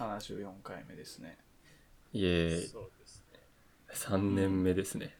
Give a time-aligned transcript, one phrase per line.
[0.00, 1.36] 74回目ですね。
[2.14, 3.40] いえ、そうですね。
[3.92, 5.14] 3年目ですね。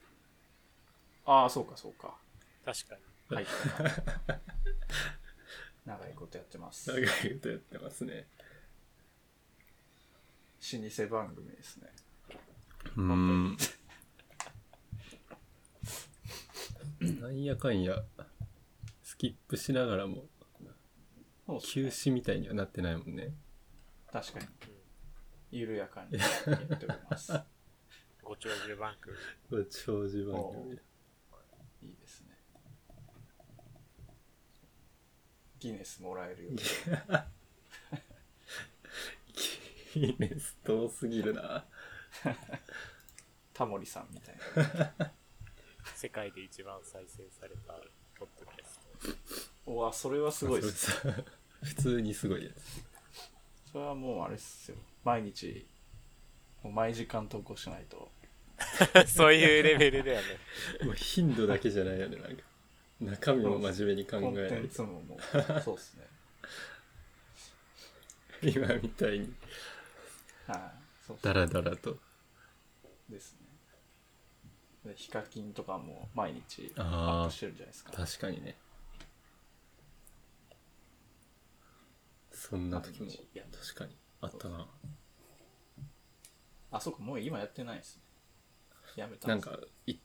[1.26, 2.16] ああ、そうかそうか。
[2.64, 3.02] 確かに。
[3.36, 3.46] 入っ
[3.76, 4.40] たな
[5.84, 6.90] 長いことやってます。
[6.90, 8.26] 長老いことやってますね。
[10.62, 11.92] 舗番組ですね。
[12.96, 13.56] うーん。
[17.20, 18.02] なんやかんや、
[19.02, 20.24] スキップしながらも、
[21.62, 23.34] 休止みたいにはなってないもんね。
[24.12, 24.46] 確かに。
[25.50, 27.32] 緩やかにやっております。
[28.22, 29.16] ご長寿番組。
[29.50, 30.78] ご長寿番お組。
[31.82, 32.38] いいですね。
[35.58, 36.50] ギネスもらえるよ。
[39.94, 41.66] ギネス遠すぎるな。
[43.52, 44.36] タモリさんみたい
[44.98, 45.12] な。
[45.94, 47.74] 世界で一番再生された
[48.14, 48.80] ポッドキャス
[49.66, 50.90] おわ、それはすごいです。
[51.62, 52.89] 普通にすごいやつ。
[53.72, 54.76] それはもうあれっすよ。
[55.04, 55.66] 毎日、
[56.62, 58.10] もう毎時間投稿しないと。
[58.92, 59.06] ト。
[59.06, 60.26] そういうレベルだよね。
[60.84, 62.42] もう頻度だけじゃないよね、なんか。
[63.00, 64.68] 中身も真面目に考コンテンえないと。
[64.68, 65.20] ツももう、
[65.62, 66.06] そうっすね。
[68.54, 69.34] 今みたいに、
[70.46, 70.60] はい。
[71.06, 71.98] そうダラダラと。
[73.08, 73.40] ですね。
[74.84, 77.92] でヒカキンとかも毎日アップしてるんじゃないですか。
[77.92, 78.56] 確かにね。
[82.40, 84.66] そんな時も確かにあったな。
[86.70, 88.02] あ、そうか、もう今やってないですね。
[88.96, 89.96] やめたなんか、い、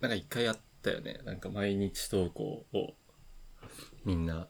[0.00, 1.18] なんか一回あったよね。
[1.24, 2.94] なんか毎日投稿を
[4.04, 4.46] みんな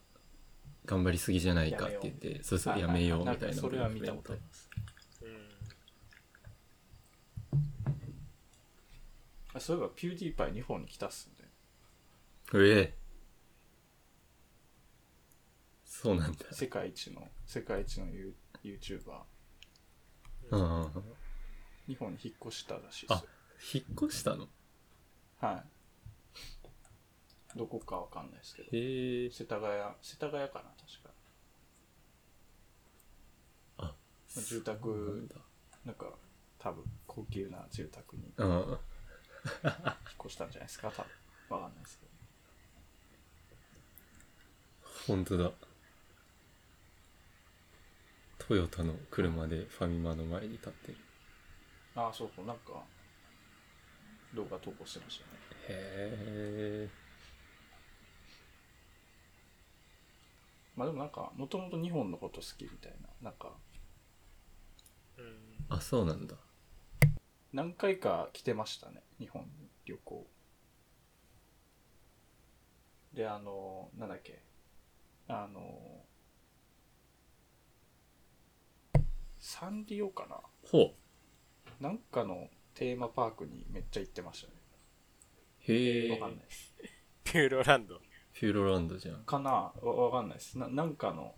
[0.85, 3.55] 頑張りすぎじゃないかって言って、そうそう、やめようみたいな。
[3.55, 4.69] それは見たことあります。
[9.61, 11.49] そういえば、ピューディーパイ日本に来たっすね。
[12.55, 13.04] ええ
[16.05, 16.39] そうなんだ。
[16.53, 19.23] 世界一の、世界一のユー YouTuber。
[20.51, 20.93] うん。
[21.87, 23.23] 日本に引っ越したらしいですあよ。、
[23.73, 24.47] 引っ越したの？
[25.41, 25.65] は
[27.55, 27.59] い。
[27.59, 28.69] どこかわかんないですけど。
[28.77, 29.31] へえ。
[29.31, 29.73] 世田谷、
[30.03, 31.11] 世田谷かな、確か。
[33.79, 33.95] あ、
[34.29, 35.37] 住宅そうなんだ
[35.87, 36.13] なんか、
[36.59, 38.79] 多分、高級な住宅に引っうん。
[40.21, 41.03] 越したんじゃないですか、多
[41.49, 41.57] 分。
[41.57, 42.13] わかんないですけど。
[45.07, 45.51] 本当だ。
[48.47, 50.99] トヨタの車でファミマの前に立ってる。
[51.97, 52.83] ああ、そうそう、なんか、
[54.35, 55.31] 動画投稿してましたね。
[55.69, 56.89] へえ。
[60.77, 63.09] まあでもなんか、もともと日本のこと好きみたいな。
[63.23, 63.53] なんか、
[65.17, 65.65] うん。
[65.71, 66.37] あ、そうなんだ。
[67.55, 70.27] 何回か来てましたね、日本に旅行。
[73.15, 74.43] で、あの、なんだっけ、
[75.29, 76.04] あの、
[79.57, 80.37] サンリオかな？
[80.69, 80.91] ほ
[81.81, 81.83] う。
[81.83, 84.55] なんかのテーマパークにめっちゃ行ってましたね。
[85.61, 86.11] へえ。
[86.11, 86.75] わかんないです。
[87.23, 87.95] ピューロランド。
[87.95, 89.23] ピューロランドじゃん。
[89.23, 89.71] かな？
[89.81, 90.67] わ、わかんないですな。
[90.67, 91.37] なんかの、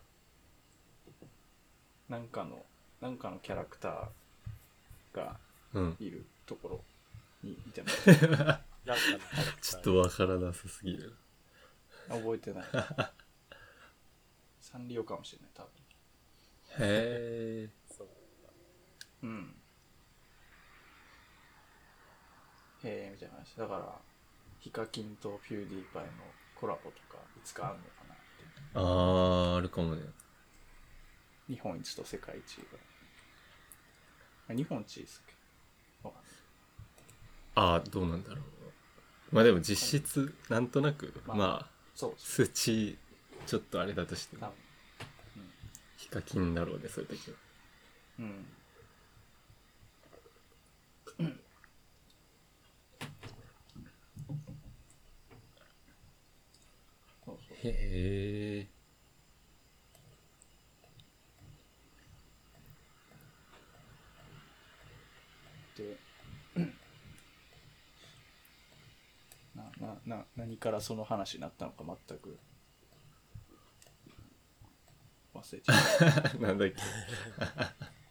[2.09, 2.65] なんかの、
[3.03, 5.37] なんかのキャラクターが
[5.75, 5.97] うん。
[6.01, 6.85] いるところ
[7.43, 8.09] にいてます。
[8.17, 11.15] なんかのキャラクターちょっとわからなさすぎる。
[12.09, 12.65] 覚えてない。
[14.63, 15.71] サンリオかもしれない、多分。
[16.79, 17.71] へえ。
[19.27, 19.33] そう。
[19.33, 19.55] うん。
[22.85, 23.55] へえ、みたいな話。
[23.57, 23.99] だから、
[24.61, 26.11] ヒカキンとピューディーパイの
[26.55, 28.23] コラボとか、いつかあるのかなって。
[28.75, 30.03] あー、あるかもね。
[31.49, 32.65] 日本一と世界一が。
[34.51, 35.29] あ日本一ですっ
[36.03, 36.09] け？
[36.09, 36.33] わかんない。
[37.55, 38.41] あー、どうなんだろう。
[39.33, 42.15] まあでも実質、なんとなく、まあまあ、そう。
[42.17, 42.97] 数値、
[43.47, 44.37] ちょっとあれだとして。
[45.97, 47.37] ヒカキンだろうね、そういう時は。
[48.21, 48.47] うん。
[57.25, 57.57] そうそう。
[57.65, 58.67] へえ。
[65.77, 65.99] で、
[69.55, 72.39] な、な、な、何からその話になったのか全く
[75.35, 75.73] 忘れちゃ
[76.37, 76.77] っ なんだっけ。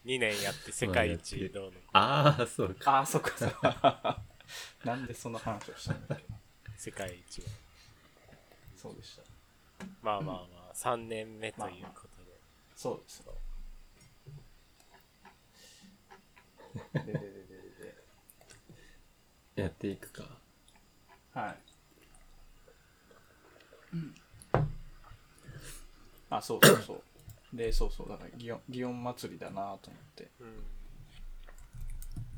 [0.05, 1.71] 2年やって世界一どうの。
[1.93, 2.85] あー、そうか。
[2.85, 2.91] た。
[2.91, 4.21] ああ、そっかそっか。
[4.85, 6.39] なんでその話をしたんだっけな。
[6.77, 7.47] 世界一は。
[8.75, 9.23] そうでした。
[10.03, 12.39] まあまあまあ、3年目ということで。
[12.75, 13.33] そうですよ。
[16.93, 17.93] ででででで
[19.55, 19.61] で。
[19.63, 20.37] やっていくか。
[21.33, 21.57] はい。
[26.29, 27.03] あ、そうそうそう。
[27.55, 30.63] でそうそうだから祇園祇園祭りだなと思ってうん。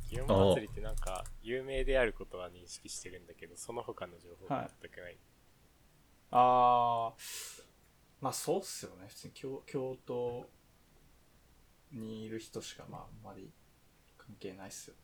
[0.09, 5.17] 祇園祭りってなんか、有名であることは認識してるんだけど、その他の情報が全くない。
[6.31, 7.63] あー
[8.21, 10.49] まあそうっすよね普通に京京都
[11.93, 13.49] にいる人しかまああんまり
[14.17, 14.95] 関係ないっすよ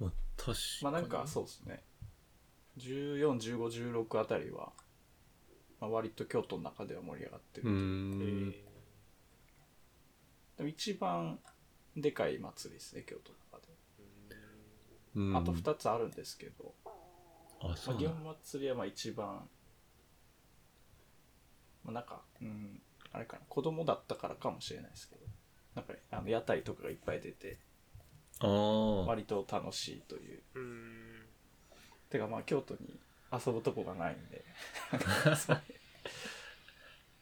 [0.00, 0.84] まあ、確かに。
[0.84, 1.82] まあなんかそうですね
[2.78, 4.72] 141516あたりは、
[5.82, 8.52] まあ、割と京都の中では盛り上がってる、う。
[10.56, 11.40] でも一番
[11.96, 13.72] でかい祭りですね京都の中で、
[15.16, 15.36] うん。
[15.36, 16.72] あと2つあるんですけど、
[17.60, 19.48] あ、そまあ、祇うなん園祭りはまあ一番
[21.82, 22.80] まあなんかうん
[23.10, 23.42] あれかな。
[23.48, 25.22] 子供だったからかもしれないですけど。
[25.74, 27.58] なんかあの屋台とかがいっぱい出て
[28.38, 29.06] ああ。
[29.06, 30.42] 割と楽しいという。
[30.54, 31.26] ー、うん。
[32.08, 33.00] てかまあ京都に
[33.32, 34.44] 遊ぶとこがないんで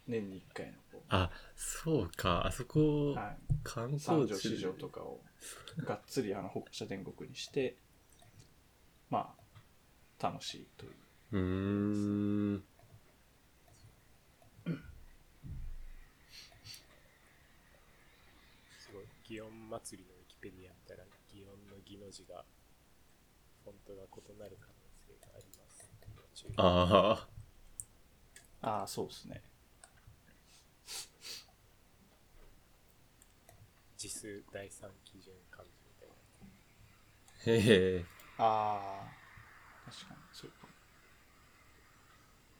[0.06, 2.46] 年に1回のこあ、そうか。
[2.46, 5.20] あそこう、、はい、観三光市場とかを
[5.78, 7.76] がっつりあの歩行者天国にして
[9.08, 9.34] ま
[10.20, 10.92] あ楽しいという
[11.32, 12.64] うーん。
[18.78, 19.04] すごい。
[19.24, 22.44] 祇園祭りのウィキペディア見たら、祇園の祇の字が、
[23.62, 24.69] フォントが異なる可能性があります。
[26.40, 27.26] 注意あ
[28.62, 28.68] あ。
[28.80, 29.42] ああそうですね
[33.96, 37.68] 字数第三基準漢字みたいな。
[37.68, 38.04] へえ。
[38.38, 40.68] ああ確かにそうか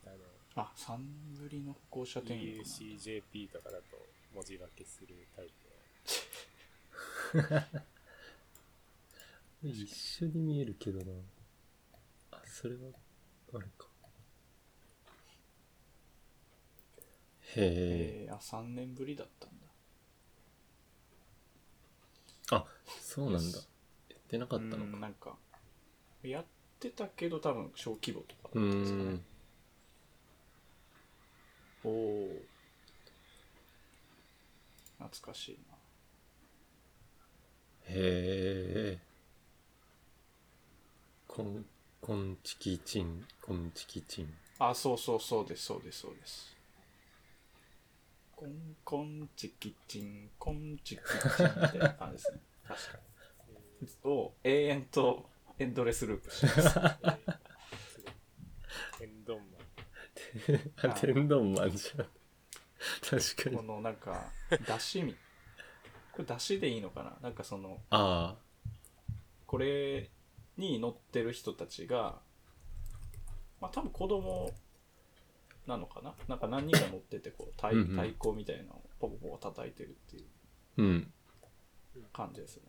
[0.04, 1.02] あの、あ三
[1.40, 3.84] ぶりの歩行者天国なんだ EUCJP とかだと
[4.34, 5.46] 文字分けするタイ
[7.32, 7.80] プの。
[9.62, 11.12] 一緒に見えるけどな。
[12.32, 12.80] あ、それは、
[13.54, 13.86] あれか。
[17.56, 18.26] へえ。
[18.26, 19.56] えー、あ3年ぶりだったんだ
[22.58, 22.66] あ、
[23.00, 23.58] そうなんだ。
[24.08, 24.82] やってなかったのか。
[24.82, 25.36] うんなんか
[26.22, 26.44] やっ
[26.78, 29.20] てたけど多分小規模とかうだったんですかね。
[31.82, 32.42] おお
[34.98, 35.76] 懐かしいな
[37.88, 38.98] へえ。
[42.10, 44.34] こん、こんちきちん、こんちきちん。
[44.58, 46.56] あそうそうそうですそうですそうです
[48.34, 48.50] コン
[48.82, 51.02] コンチキチンコンチキ
[51.36, 52.98] チンみたいな感じですね確か
[53.80, 55.30] にを永遠と
[55.60, 56.80] エンドレスループしてます
[58.98, 59.38] 天丼
[60.82, 60.90] マン。
[60.90, 62.06] あ、天丼マンじゃん。
[63.08, 63.62] 確かにこ。
[63.62, 65.14] のなんか出汁み
[66.10, 67.16] これ出汁でいいのかな？
[67.22, 68.34] なんかそのあ
[69.46, 70.10] これ
[70.60, 72.20] に乗ってる人たちが
[73.60, 74.54] まあ多分子供
[75.66, 76.14] なのかな？
[76.28, 77.86] なんか何人か乗っててこう太うんうん。
[77.88, 80.24] 太鼓みたいなのをポコポコ叩いてるっていう。
[80.24, 80.82] あ。
[80.82, 81.12] うん。
[82.12, 82.62] 感じですね。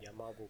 [0.00, 0.48] 山ぼこ。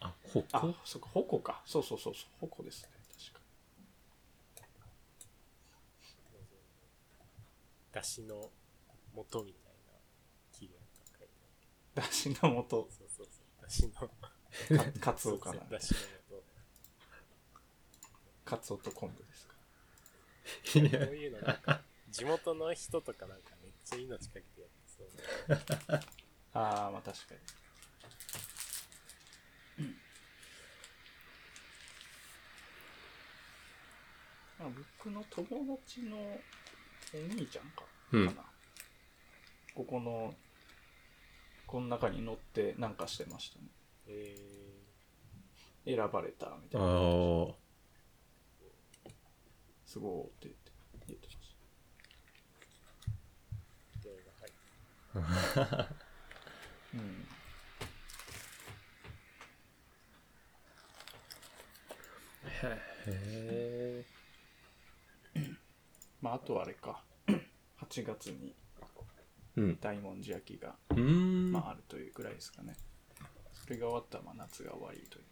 [0.00, 1.62] あ、ほあこそっか矛か。
[1.64, 2.88] そうそうそうそう矛ですね
[3.32, 3.40] 確か。
[7.92, 8.50] だしの
[9.14, 10.00] 素みたいな
[10.52, 11.34] 起源が書いて
[11.94, 12.40] だしの素。
[12.40, 13.26] そうそうそう。
[13.62, 13.92] だしの。
[14.00, 16.42] かかつおかなだしの素。
[18.44, 19.54] かつおと昆布ですか
[20.80, 26.00] いやこういうのなんか、地元の人とかなんかめっちゃ命かけてやってそう。
[26.54, 27.40] ああまあ確かに
[34.60, 34.68] あ
[34.98, 38.42] 僕の友達のお兄ちゃんか,、うんかな
[39.74, 40.34] ここの
[41.72, 43.64] この中に乗ってなんかしてましたね。
[44.06, 44.36] え
[45.86, 46.86] 選ばれたみたいな。
[46.86, 47.54] ああ。
[49.86, 50.70] すごいって言って。
[50.92, 55.88] ましー、気合が入って。
[55.88, 55.88] た
[56.94, 57.26] うん。
[63.06, 64.04] へ
[65.34, 65.42] え。
[66.20, 67.02] まああとはあれか。
[67.80, 68.54] 8月に
[69.56, 69.78] うん。
[69.80, 71.52] 大文字焼きが、うーん。
[71.52, 72.74] まあ、あるというぐらいですかね
[73.52, 75.24] それが終わったらまあ夏が終わりという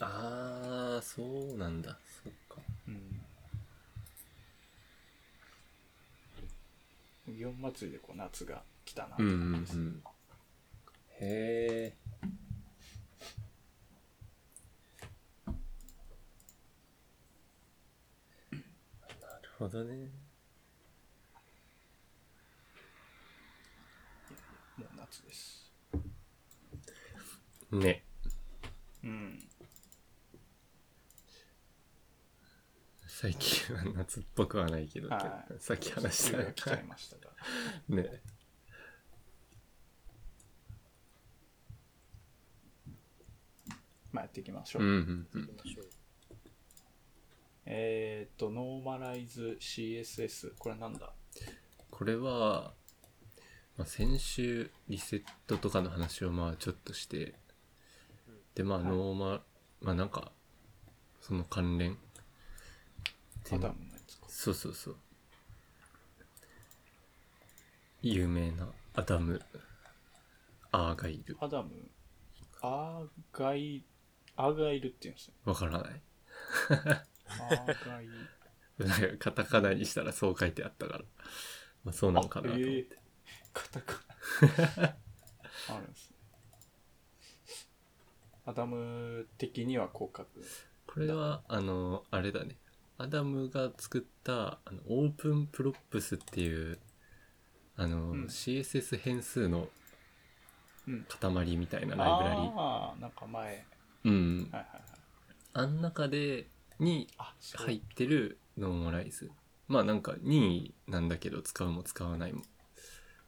[0.00, 1.22] ああ、そ
[1.54, 1.98] うなんだ。
[2.22, 2.56] そっか。
[2.88, 3.20] うん
[7.28, 10.02] 祇園祭りでこう夏が来たなってうんうんう感じです、ん。
[11.20, 11.96] へえ。
[19.20, 20.08] なるほどね。
[25.20, 25.72] もう夏です
[27.72, 28.04] ね。
[29.02, 29.38] うん
[33.06, 37.32] 最近は夏っぽくはないけど、はいさっき話した来ちゃいましたが。
[37.88, 38.22] ね。
[44.12, 44.82] まあやっていきましょう。
[44.82, 45.50] うんうんうん。
[47.66, 50.54] えっ、と、 normalize CSS。
[50.58, 51.12] これなんだ？
[51.90, 52.74] これは、
[53.80, 57.32] まあ、先週リセットとかの話をまあちょっとして、
[58.54, 59.40] でまあはいノーマ、
[59.80, 60.32] まあなんか、
[61.22, 61.96] その関連。
[63.50, 63.72] アダムのや
[64.06, 64.26] つか。
[64.28, 64.96] そうそうそう。
[68.02, 69.40] 有名なアダム・
[70.72, 71.38] アーガイル。
[71.40, 71.70] アダム、
[72.60, 73.82] アーガイ、
[74.36, 75.34] アーガイルって言うんですよ。
[75.46, 76.02] わからない。
[76.68, 78.06] アーガイ
[79.08, 79.16] ル。
[79.16, 81.04] カタカナにしたらそう書いてあったから。
[81.82, 82.68] まあそうなのかなと思って。
[82.68, 82.99] あえー
[83.52, 83.94] カタカ
[84.78, 84.96] ナ。
[85.68, 86.16] あるんですね。
[88.46, 90.42] アダム的にはこう書く。
[90.86, 92.56] これは、あの、あれだね。
[92.98, 96.78] アダムが作った、あの、 Open Props っていう、
[97.76, 99.68] あの、うん CSS 変数の
[100.86, 101.04] うん。
[101.04, 102.40] 塊みたいなライブラリ。
[102.56, 103.64] ああ、なんか前。
[104.04, 104.48] うん。
[104.50, 104.82] はいはいはい。
[105.52, 107.66] あん中で、にあ、そう。
[107.66, 109.30] 入ってる normalize。
[109.68, 112.42] まあなんか任意なんだけど使うも使わないも。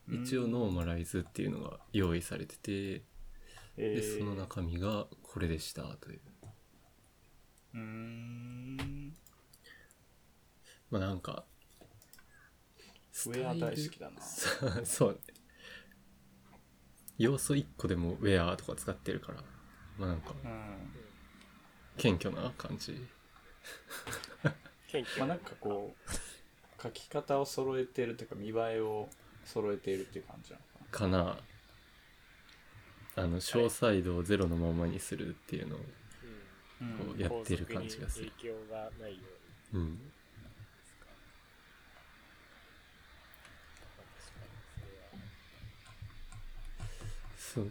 [0.08, 3.02] 一応 normalize っていうのが用意されてて、
[3.76, 6.20] えで、ーその中身がこれでしたという。
[7.74, 9.14] うーん。
[10.90, 11.44] まあなんか、
[13.26, 14.20] ウェア大好きだな。
[14.22, 15.18] そうそうね。
[17.18, 19.42] 要素1個でもウェアとか使ってるから、
[19.98, 20.92] まあなんか、うん。
[21.96, 23.06] 謙虚な感じ。
[24.88, 29.08] 謙 虚まあなんかこう、書き方を揃えてるというか、見栄えを
[29.44, 31.38] 揃えているっていう感じなのかな。
[33.14, 35.84] あの、詳細度をゼロのままにするっていうのを、こ
[37.16, 39.18] うやってる感じがする影響がないよ
[39.74, 39.98] うにうん。
[47.36, 47.70] そうそ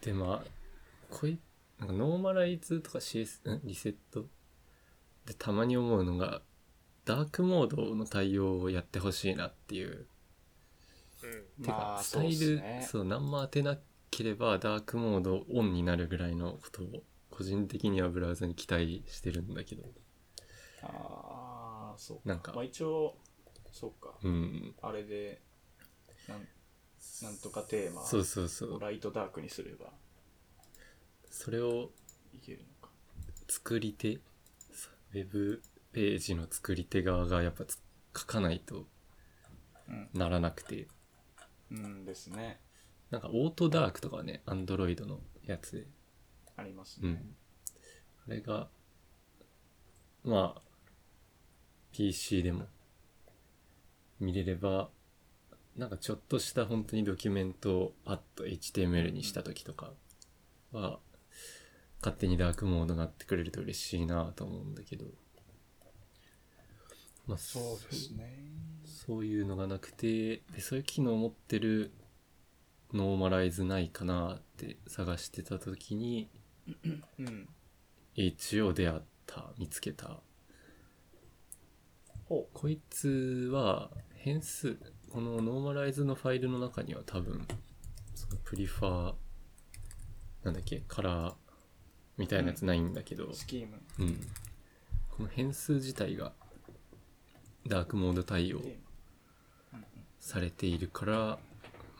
[0.00, 0.44] で、まあ、
[1.10, 1.38] こい、
[1.78, 3.60] なんかノーマライズとか CS、ん？
[3.64, 4.24] リセット
[5.26, 6.40] でたまに思うのが、
[7.04, 10.06] ダークモードの対応をやってほしいなっていう。
[11.58, 11.64] うん。
[11.64, 13.78] てスタイル、そうっすねそう、何も当てな
[14.10, 19.84] ければダークモードオンになるぐらいのことを、個人的にはブラウザに期待してるんだけど。
[20.82, 22.22] ああ、そうか。
[22.24, 23.16] なんかまあ一応、
[23.72, 24.14] そうか。
[24.22, 24.74] うん。
[24.82, 25.42] あれで、
[26.28, 26.48] なん
[27.22, 28.80] なんとかテーマそうそうそう。
[28.80, 29.92] ライトダークにすれば
[31.30, 31.90] それを
[32.32, 32.92] いけるのか。
[33.48, 34.18] 作り手、
[34.72, 37.80] さウェブページの作り手側がやっぱつ
[38.16, 38.86] 書かないと
[39.88, 40.08] うん。
[40.14, 40.86] ならなくて、
[41.70, 42.60] うんですね。
[43.10, 45.86] なんかオートダークとかはね、アンドロイドのやつで、
[46.56, 47.08] ありますね。
[47.08, 47.36] うん。
[48.26, 48.68] あれが、
[50.24, 50.62] まあ、
[51.92, 52.66] PC でも
[54.20, 54.90] 見れれば、
[55.76, 59.92] なんかちょっとした本当にドキュメントをパッと HTML にした時とか
[60.72, 60.98] は、
[62.00, 65.06] 勝手にダークモードになってくれると嬉しいなと思うんだけど。
[67.26, 68.77] まあ、そうですね。
[69.08, 71.92] そういうのがなくて、で、そういう機能を持ってる
[72.92, 76.28] normalize ないかなって探してた時に、
[77.18, 77.48] うん。
[78.16, 80.20] ほ、出会った、見つけた。
[82.26, 84.76] ほこいつは変数、
[85.10, 87.48] この normalize のファイルの中には多分、
[88.14, 89.14] その prefer、
[90.44, 91.34] なんだっけ、カラー
[92.18, 93.80] みたいなやつないんだけどう。、 scheme。
[94.00, 94.20] うん。
[95.08, 96.34] この変数自体が
[97.66, 98.60] ダークモード対応
[100.28, 101.38] されているから、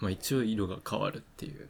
[0.00, 1.68] まあ一応色が変わるっていう。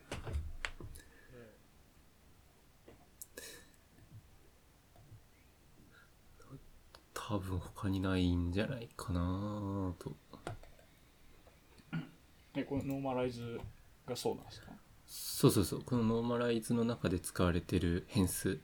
[7.15, 10.17] 多分他にないんじゃないかなと。
[12.55, 13.61] え、この normalize
[14.07, 14.73] がそうなんですか？
[15.07, 15.83] そうそうそう。
[15.83, 18.59] この normalize の中で使われてる変数。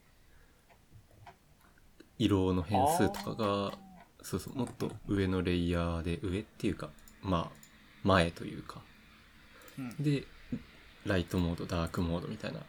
[2.18, 3.78] 色の変数とかが、
[4.22, 6.88] そうそう、もっと上のレイヤーで、上っていうか、
[7.22, 7.63] まあ、
[8.04, 8.80] 前というか。
[9.78, 9.96] うん。
[10.02, 10.24] で、
[11.06, 12.60] ライトモード、ダークモードみたいな、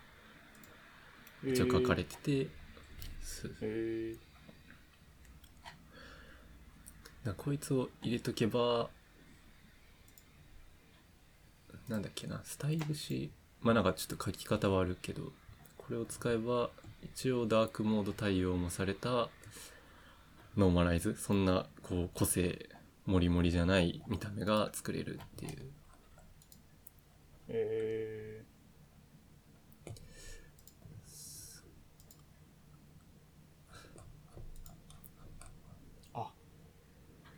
[1.45, 2.47] 一応書かれてて、
[3.61, 4.15] え
[7.23, 8.89] だからこいつを入れとけば、
[11.87, 13.29] なんだっけな、スタイルシー、
[13.61, 15.31] まあなんかちょっと書き方はあるけど、
[15.77, 16.69] これを使えば、
[17.03, 19.29] 一応ダークモード対応もされた
[20.57, 22.69] ノーマライズ、そんなこう個性
[23.05, 25.71] もりもりじゃない見た目が作れるっていう。
[27.47, 29.91] えー、
[36.15, 36.31] あ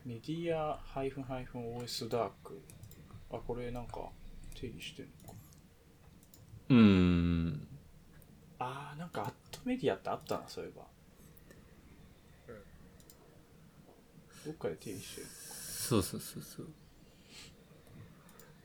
[0.05, 2.61] メディア -OS ダーク。
[3.29, 4.09] あ、これなんか
[4.55, 5.39] 定義してるのか。
[6.69, 7.67] うーん。
[8.59, 10.85] あー、なんか at media ってあったな、そういえば。
[14.45, 15.27] どっかで定義してる。
[15.87, 16.67] そうそうそうそう。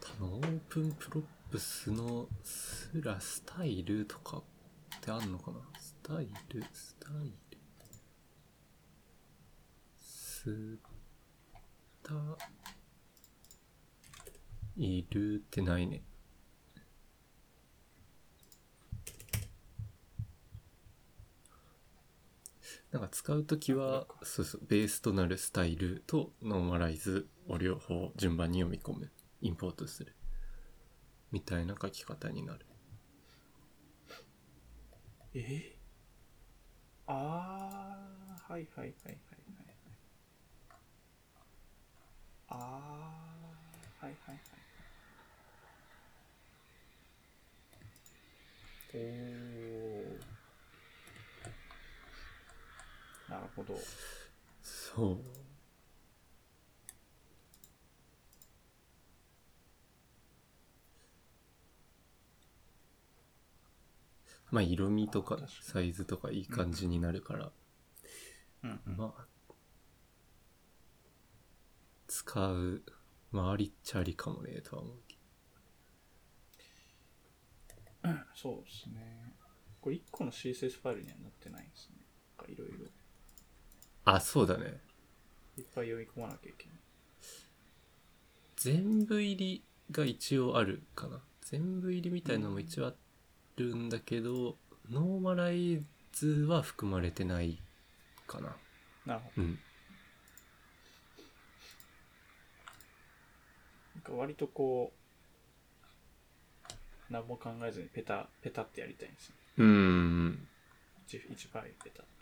[0.00, 4.42] 多分 Open Props のスラスタイルとかっ
[5.00, 5.58] てあんのかな？
[5.78, 7.32] スタイル、スタイル。
[10.00, 10.78] ス
[12.02, 12.12] タ
[14.74, 16.02] イルってないね。
[22.92, 30.14] なんか使うときは、そうそう、ベースとなるスタイルとノーマライズを両方順番に読み込む、インポートする。
[31.32, 32.64] みたいな書き方になる。
[35.34, 35.76] え
[37.06, 39.76] あー、はいはいはいはいはい。
[42.48, 44.62] あー、はいはいはい。
[48.94, 50.01] おー。
[53.32, 53.74] なるほど。
[54.60, 55.18] そう。
[64.50, 67.52] まあ色味とかサイズとかいい感じになるから、
[68.64, 68.96] うんうん。
[68.98, 69.26] まあ、
[72.06, 72.82] 使う、
[73.30, 75.16] まあありっちゃありかもね、とは思うけ
[78.34, 79.32] そうですね。
[79.80, 82.04] これ1個の CSS ファイルにはなってないんですね。
[82.36, 83.01] なんかいろいろ。
[84.04, 84.12] ど。
[84.12, 84.80] あ、そうだね。
[85.58, 86.74] いっぱい読み込まなきゃいけない。
[88.56, 91.20] 全部入りが一応あるかな。
[91.42, 92.94] 全部入りみたいなのも一応あ
[93.56, 94.56] るんだけど、
[94.90, 95.82] ノーマライ
[96.12, 97.60] ズは含まれてない
[98.26, 98.56] かな。
[99.04, 99.42] なるほど。
[99.42, 99.58] うん。
[103.96, 105.02] なんか割とこう、
[107.12, 109.34] 何も考えずにペタ、ペタってやりたいんですよ。
[109.58, 110.48] うーん。
[111.08, 112.21] 1, 1ファイルペタッと。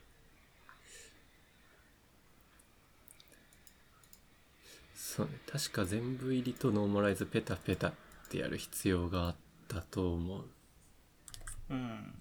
[5.02, 5.32] そうね。
[5.50, 7.92] 確か全部入りとノーマライズペタペタっ
[8.28, 9.36] てやる必要があっ
[9.66, 10.44] たと思う。
[11.70, 12.14] うん。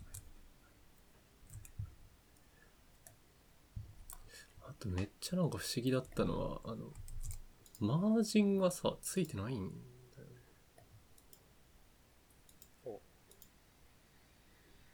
[4.62, 6.94] あとめっちゃなんか不思議だったのは、あの、
[7.82, 9.70] マージンがさ、ついてないん
[10.16, 10.36] だよね。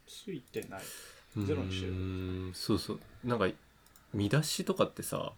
[0.07, 0.81] ついてない。
[1.37, 2.99] ゼロにしてるうーんそうそう。
[3.23, 3.47] なんか、
[4.11, 5.33] 見出しとかってさ、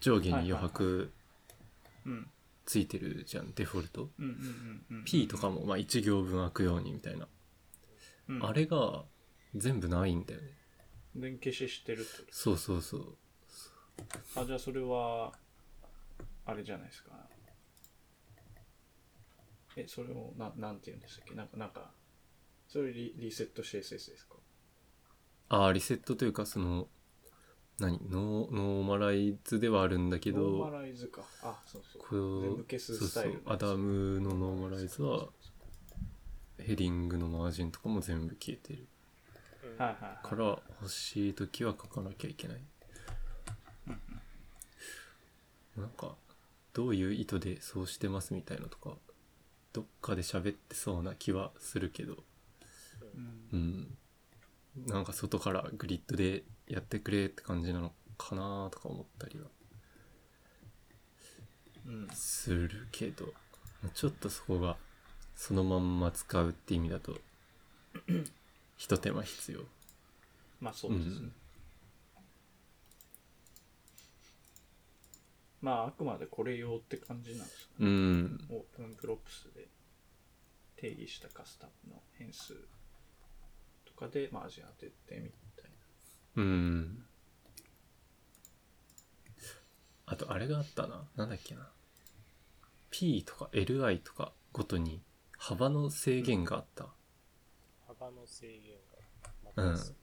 [0.00, 1.17] 上下に余白うん。
[2.64, 4.10] ついてるじゃん、デフォルト。
[5.04, 7.28] P とかもまあ1行分開くようにみたいな。
[8.28, 9.04] うん、あれが
[9.54, 10.48] 全部ないんだよね。
[11.16, 12.32] 全消ししてるってこと？
[12.34, 13.16] そうそうそう。
[14.36, 15.32] あ、じゃあそれは、
[16.44, 17.10] あれじゃないですか。
[19.76, 21.34] え、それを、ななんて言うんでしたっけ？
[21.34, 21.90] なんか、なんか、
[22.68, 24.36] それリリセット CSS ですか？
[25.48, 26.88] ああ、リセットというか、その、
[27.80, 27.98] 何？
[28.10, 31.22] ノー normalize ではあるんだけノーマど、ライズか。
[31.42, 32.40] あ、そうそう。
[32.42, 35.28] 全部消すスタイルアダムの normalize は、
[36.58, 38.86] heading のマージンとかも全部消えてる。
[39.62, 39.76] うん。
[39.76, 39.96] か
[40.32, 42.60] ら、欲しいときは書かなきゃいけない。
[45.76, 46.16] なんか、
[46.72, 48.96] どういう意図でそうしてますみたいなとか、
[49.72, 52.16] どっかで喋ってそうな気はするけど、
[53.14, 53.98] うんうん。
[54.86, 59.46] なんか外からグリッドでやってくれって感じなのかなとか思ったりは
[61.86, 62.08] うん。
[62.12, 63.32] するけど、
[63.94, 64.76] ちょっとそこが
[65.34, 67.18] そのまんま使うって意味だと、
[68.76, 69.60] 一手間必要。
[70.60, 71.10] まあそうですね。
[71.14, 71.32] うん
[75.60, 77.90] まああくまでこれ用って感じなんですかうね。
[77.90, 78.40] ん。
[78.48, 79.66] オープンプロプスで
[80.76, 82.54] 定義したカスタムの変数
[83.84, 85.47] とかでマージン当ててみたい
[86.38, 87.04] うん。
[90.06, 91.02] あと、あれがあったな。
[91.16, 91.68] なんだっけな。
[92.90, 95.02] P とか LI とかごとに
[95.36, 96.86] 幅の制限があった。
[97.86, 98.76] 幅の制限
[99.56, 99.88] がうんマックス。
[99.90, 99.94] な。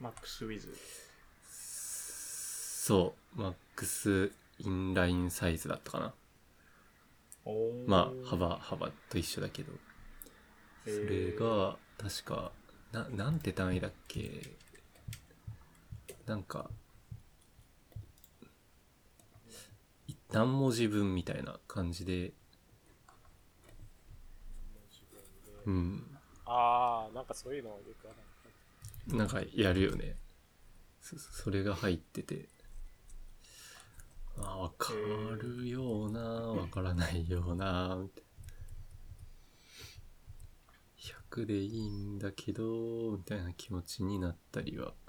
[0.00, 0.76] マックスウィズ。
[1.48, 3.40] そう。
[3.40, 6.14] マックスインラインサイズだったかな。
[7.86, 9.72] まあ、幅、幅と一緒だけど。
[10.84, 12.52] それが、確か、
[12.92, 14.56] な、なんて単位だっけ？
[16.26, 16.70] なんか、
[20.08, 22.32] い何文字分みたいな感じで、
[25.66, 26.18] うん。
[26.46, 28.12] ああ、なんかそういうのよくあ
[29.10, 29.16] る。
[29.16, 30.16] なんかやるよね。
[31.00, 32.48] そそれが入ってて。
[34.38, 34.92] あ、わか
[35.40, 38.34] るような、わからないような、みたいな。
[40.96, 45.03] 100でいいんだけど、みたいな気持ちになったりは、し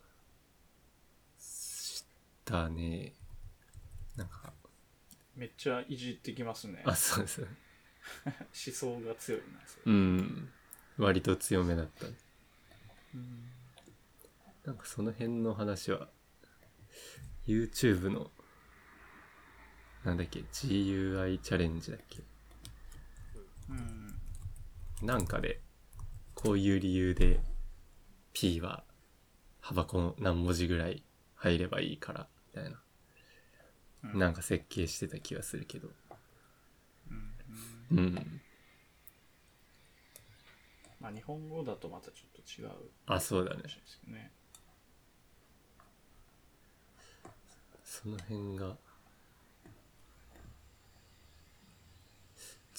[2.45, 3.13] たね。
[4.15, 4.53] なんか、
[5.35, 6.81] めっちゃいじってきますね。
[6.85, 7.41] あ、そうです。
[7.41, 7.47] 思
[8.53, 9.45] 想が強いな。
[9.85, 10.49] うん。
[10.97, 12.05] 割と強めだった。
[12.05, 12.13] うん
[14.63, 16.09] なんかその辺の話は、
[17.45, 18.31] YouTube の、
[20.03, 22.23] なんだっけ、GUI チャレンジだっけ？
[23.69, 24.19] うん。
[25.05, 25.61] なんかで、
[26.33, 27.41] こういう理由で
[28.33, 28.83] P は
[29.59, 31.03] 幅この何文字ぐらい
[31.35, 32.69] 入ればいいから、みたいな。
[32.71, 35.89] うんなんか設計してた気がするけど。
[37.91, 38.41] うんうん。
[40.99, 43.63] まあ、日本語だとまたちょっと違うあ、そうだね。
[47.83, 48.77] その辺が、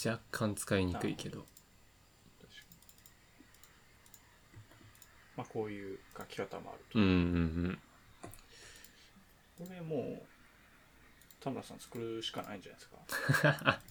[0.05, 1.45] 若干使いにくいけど。
[5.37, 6.99] まあ、こういう書き方もあると。
[6.99, 7.15] うんうんう
[7.69, 7.79] ん。
[9.59, 10.27] これもう、
[11.41, 12.91] 田村さん作るしかないんじゃないです
[13.55, 13.81] か。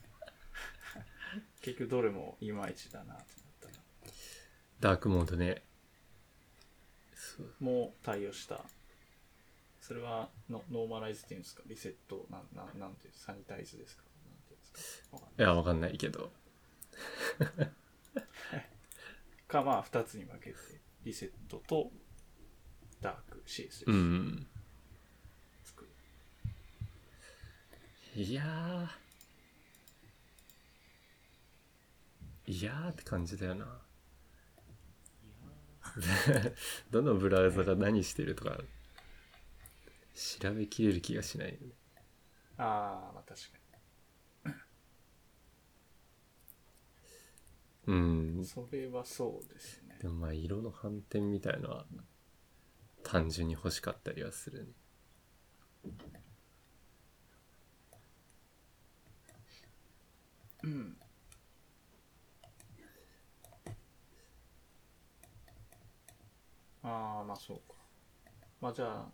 [1.61, 3.23] 結局どれもいまいちだなって
[3.63, 3.83] なったら。
[4.79, 5.63] ダークモードね。
[7.59, 8.63] もう対応した。
[9.81, 11.63] それはのノーマライズっていうんですか？
[11.65, 14.03] リセットなんなんなんていうサニタイズですか？
[14.03, 15.15] いうんですか？
[15.17, 16.31] わかんないいや、わかんないけど。
[19.47, 20.57] かまあ2つに分けて
[21.03, 21.91] リセットと
[23.01, 24.47] ダーク CSS うん。
[25.63, 25.91] 作る、
[28.15, 32.51] いやー。
[32.51, 33.81] いやーって感じだよな。
[36.91, 38.59] どのブラウザが何してるとか、
[40.15, 41.75] 調べきれる気がしないよね。
[42.57, 43.59] ああまあ確か
[47.87, 48.45] うんに。
[48.45, 51.85] それはそうですねでもまあ、色の反転みたいのは、
[53.03, 54.73] 単純に欲しかったりはするね。
[60.65, 60.97] うん
[66.83, 67.75] ああまあそうか
[68.61, 69.05] まあじゃあ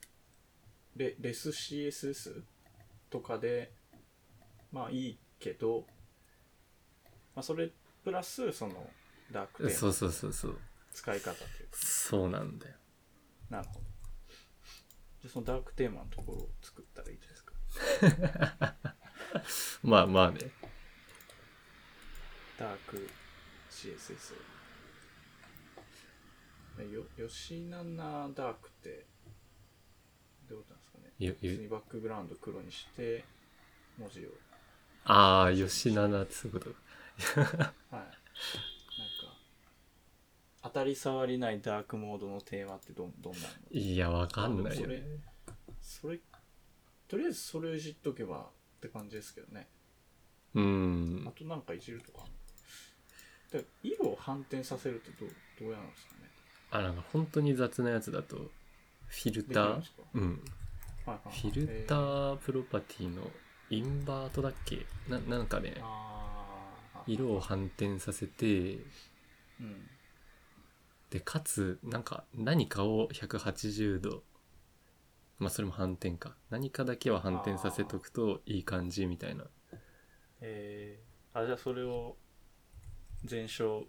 [0.96, 2.42] レレス CSS
[3.10, 3.72] とかで
[4.72, 5.86] まあいいけど、
[7.36, 7.70] まあ、それ
[8.04, 8.74] プラスその
[9.32, 10.58] ダークテーマそうそうそうそう。
[10.94, 12.76] 使い方というかそうなんだよ。
[13.50, 13.80] なるほど
[15.22, 18.76] じゃあそのダークテーマのところを作ったらいいじゃないですか
[19.84, 20.40] まあまあね。
[22.62, 23.10] ダーク
[23.72, 24.34] CSS
[26.94, 27.96] よ吉七
[28.36, 29.06] ダークって
[30.48, 31.26] どうなんですかね？
[31.28, 33.24] よ普通によバックグラウンド黒にして
[33.98, 34.30] 文字を。
[35.06, 36.76] ああ、吉七ってそういうこと。
[37.42, 37.62] はい。
[37.92, 38.12] なんか
[40.64, 43.48] 当たり障りないダークモードのテーマってどんどんなの？
[43.72, 45.08] いや、わかんないよそれね。
[45.82, 46.20] それ
[47.08, 48.42] とりあえずそれをいじっとけば
[48.78, 49.68] って感じですけどね。
[50.54, 51.26] うん。
[51.28, 51.32] あ。
[51.32, 52.26] となんかいじるとか
[53.52, 56.20] で色を反転させるってどうどうやるんですかね？
[56.72, 58.38] あ、なんか本当に雑なやつだと、
[59.08, 59.84] フィルター？
[60.14, 60.42] うん。
[61.06, 63.30] フィルターープロパティの
[63.70, 64.86] インバートだっけ？
[65.10, 65.76] な、なんかね、
[67.08, 68.76] 色を反転させて、
[69.60, 69.90] うん。
[71.10, 74.24] で、かつ、なんか何かを180度、
[75.40, 76.36] まあそれも反転か。
[76.50, 79.44] 何かだけは反転させとくといい感じみたいな。
[80.40, 82.16] えー、あじゃあそれを
[83.26, 83.86] 全章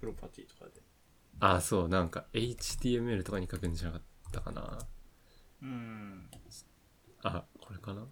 [0.00, 0.82] プロパティとかで。
[1.40, 4.78] あ、そう、なんか HTML とかに書くんじゃなかったかな。
[5.62, 6.30] うん。
[7.22, 8.06] あ、これかな。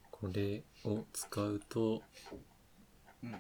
[0.10, 2.02] これを使うと、
[3.22, 3.32] うん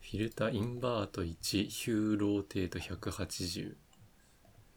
[0.00, 3.74] filter invert 1、 hue rotate 180、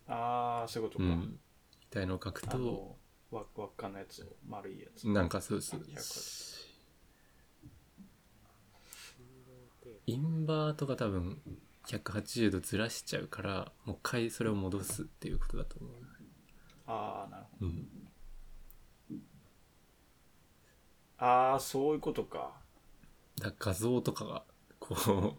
[0.07, 1.37] ああそういうことか、うん、み
[1.89, 2.96] たいのを書くと、
[3.31, 5.07] 輪輪っかのやつを丸いやつ。
[5.07, 5.79] なんかそうそう。
[5.81, 6.67] 180
[10.07, 11.41] インバートが多分
[11.85, 15.91] 180度ずらしちゃうからもう一回それを戻すっていうことだと思う。
[16.87, 17.67] ああなるほど。
[17.67, 17.87] うん。
[21.19, 22.61] ああそういうことか。
[23.39, 24.43] だ画像とかが
[24.79, 25.37] こう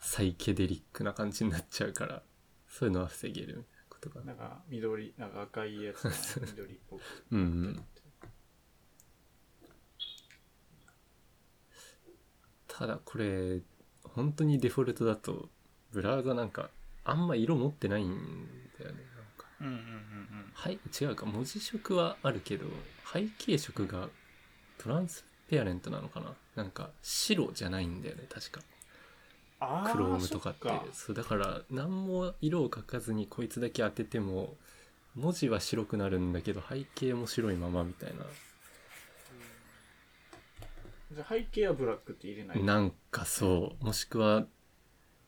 [0.00, 2.22] サイケデリックな感じになっちゃうから
[2.68, 4.20] そういうのは防げるみたいなことか。
[4.20, 6.02] ななんか緑なんか赤いやつ
[6.40, 7.02] が緑っぽく。
[7.32, 7.84] うんうん。
[12.66, 13.60] ただこれ
[14.04, 15.48] 本当にデフォルトだと
[15.90, 16.70] ブラウザなんか
[17.04, 18.46] あんま色持ってないん
[18.78, 19.46] だよねなんか。
[19.60, 20.50] うんうんうん。
[20.54, 21.26] はい違うか。
[21.26, 22.66] 文字色はあるけど
[23.12, 24.08] 背景色が
[24.78, 26.34] トランスペアレントなのかな。
[26.54, 28.60] なんか白じゃないんだよね確か
[29.60, 30.68] クロームとかって。
[30.92, 34.54] そうだから何も色を描かずにこいつだけ当てても
[35.14, 38.12] 文字は白くなるんだけど背景も白いままみたい
[41.12, 43.84] じゃあ背景はブラックって入れないななんかそう。
[43.84, 44.46] もしくは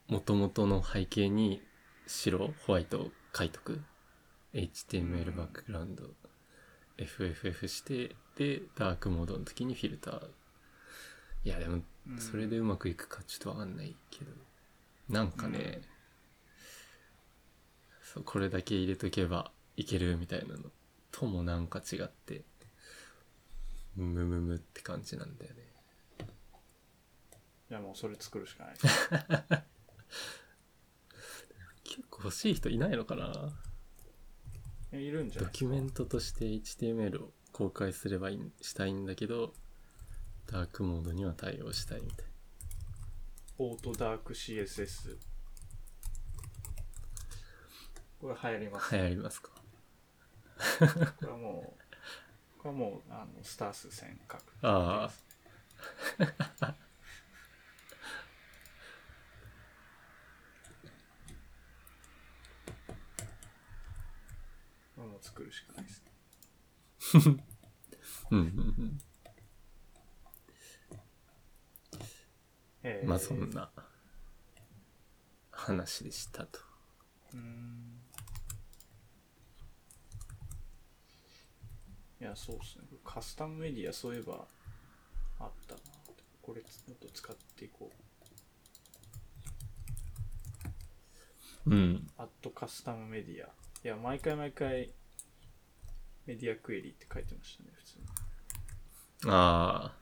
[0.07, 1.61] 元々の背景に
[2.07, 3.81] 白ホワイトを書いとく。
[4.53, 6.03] HTML バックグラウンド。
[6.97, 10.21] FFF してでダークモードの時にフィルター
[11.43, 12.17] いやでもうん。
[12.19, 14.31] それでうまくいくかちょっとわかんないけど。
[15.09, 15.81] なんかね、
[18.01, 20.71] そうこれだけ入れとけばいけるみたいなの
[21.11, 22.43] ともなんか違って
[23.95, 25.61] ムムムって感じなんだよね。
[27.69, 28.75] いやもうそれ作るしかない。
[31.83, 33.53] 結構欲しい人いないのかな？
[34.97, 39.53] いるんじゃドないキュメントとして HTML を公開すればいいしたいんだけど
[40.51, 42.25] ダークモードには対応したいみたい。
[43.57, 45.17] オートダーク CSS
[48.19, 49.51] これ流行ります、流行りますか？
[51.19, 55.09] これはもうこれはもうあのスター数線書くあ。
[64.95, 66.03] これもう作るしかないです
[67.29, 67.43] ね。
[68.31, 68.49] うんうんう
[68.83, 68.97] ん
[72.83, 73.07] えー。
[73.07, 73.69] まあそんな
[75.51, 76.59] 話でしたと。
[77.33, 78.01] うーん。
[82.19, 82.85] いやそうっすね。
[83.03, 84.45] カスタムメディアそういえば
[85.39, 85.79] あったな
[86.41, 87.91] これもっと使っていこ
[91.65, 91.69] う。
[91.69, 92.07] うん。
[92.17, 93.47] アットカスタムメディア。
[93.83, 94.91] いや毎回毎回
[96.27, 98.05] メディアクエリって書いてましたね普通に。
[99.27, 99.93] あ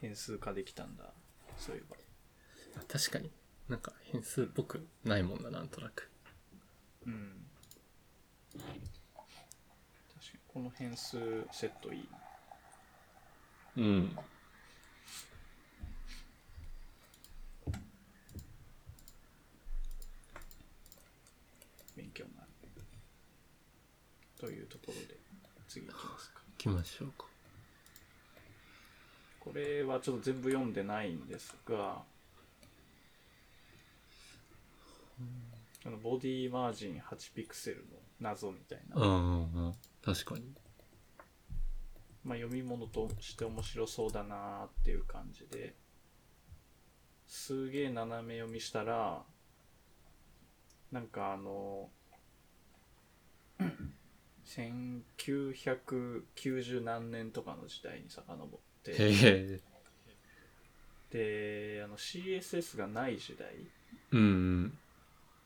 [0.00, 1.12] 変数化できたんだ
[1.60, 1.96] そういえば。
[2.80, 3.30] あ確かに。
[3.68, 6.10] なんか変数っぽくないもんななんとなく。
[7.06, 7.46] うん。
[8.52, 8.80] 確かに
[10.48, 11.18] この変数
[11.52, 12.08] セットいい。
[12.10, 12.18] な
[13.76, 14.16] うん。
[21.94, 22.48] 勉強になる。
[24.38, 25.18] というところで
[25.68, 26.40] 次行きますか。
[26.52, 27.29] 行きましょうか
[29.52, 32.02] これはちょっと全部読んでないんですが
[35.84, 37.82] あのボディマージン8ピクセルの
[38.20, 39.16] 謎みたいな、うんうんう
[39.70, 39.74] ん。
[40.04, 40.44] 確かに。
[42.22, 45.74] まあ、読み物として面白そうだなーっていう感じで。
[47.26, 49.24] すげえ斜め読みしたら
[50.92, 51.88] なんかあの
[54.44, 58.60] 1990何年とかの時代に遡っ
[58.96, 59.60] て。
[61.10, 63.48] であの CSS がない時代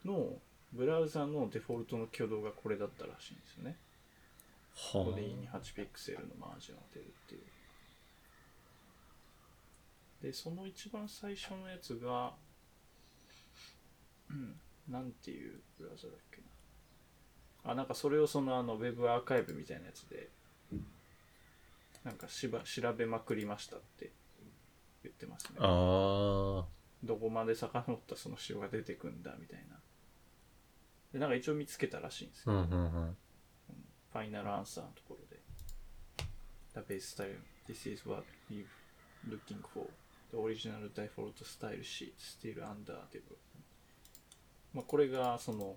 [0.05, 0.39] の
[0.73, 3.77] ブラウザのデフォルトの挙動がこれだったらしいんですよね。
[4.75, 7.43] はボディに8ピクセルのマージンを当てるっていう。
[10.23, 12.35] でその一番最初のやつが
[14.31, 16.39] うんなんていうブラウザだっけ
[17.65, 17.71] な。
[17.73, 20.29] あなんかそれをそのあのウェブアーカイブみたいなやつで
[22.05, 24.13] なんかしば調べまくりましたって
[25.03, 26.67] 言ってますねああ
[27.03, 29.77] どこまで遡ったその仕様が出てくんだみたいな
[31.13, 33.17] でなんか一応見つけたらしいんですようんうんうん
[34.15, 35.41] ファイナルアンサーのところで。
[36.75, 37.35] The base style.
[37.69, 38.65] This is what we're
[39.29, 39.87] looking for.
[40.31, 42.95] The original default style sheet still under.
[44.73, 45.77] まあこれがその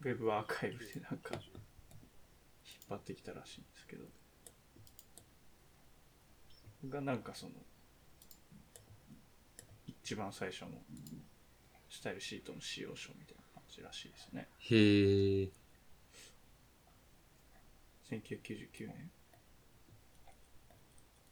[0.00, 1.42] ウェブアーカイブでなんか引っ
[2.88, 4.04] 張ってきたらしいんですけど。
[6.88, 7.52] がなんかその
[9.86, 10.70] 一番最初の
[11.90, 14.48] スタイルシートの使用書みたいな感じらしいですね。
[14.50, 15.48] あへえ
[18.10, 19.10] 1999年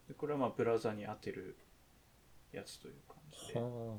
[0.07, 1.57] でこれはまあブラウザに当てる
[2.53, 3.17] やつという感
[3.49, 3.97] じでは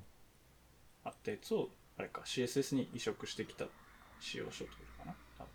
[1.04, 3.66] あったやつをあれか CSS に移植してきた
[4.20, 5.16] 仕様書というかな。
[5.38, 5.50] 多分。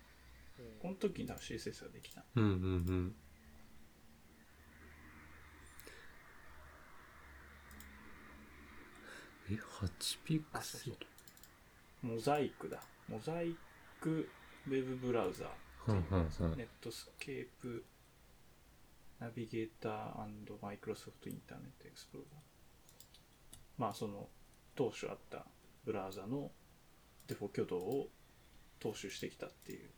[0.59, 2.21] うんこの時に多分 CSS ができた。
[2.21, 2.23] あ。
[2.35, 2.55] うんうんう
[2.91, 3.15] ん。
[9.51, 10.97] え、8ピクセル
[12.01, 12.81] モザイクだ。
[13.07, 13.55] モザイ
[14.01, 14.27] ク
[14.67, 15.45] ウェブブラウザ。
[15.85, 17.85] はんはんはんネットスケープ。
[19.19, 22.41] ナビゲーターマイクロソフトインターネットエクスプローラー
[23.77, 24.27] まあその
[24.75, 25.45] 当初あった
[25.85, 26.51] ブラウザの
[27.27, 28.07] デフォ挙動を
[28.79, 29.89] 踏襲してきたっていう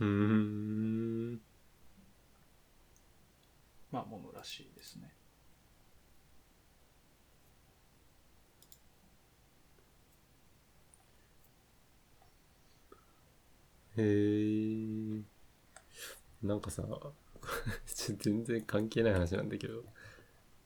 [0.00, 1.40] うーん。
[3.90, 5.12] まあものらしいですね
[13.96, 15.22] へえ。
[16.42, 16.82] なんかさ、
[18.18, 19.84] 全然関係ない話なんだけど、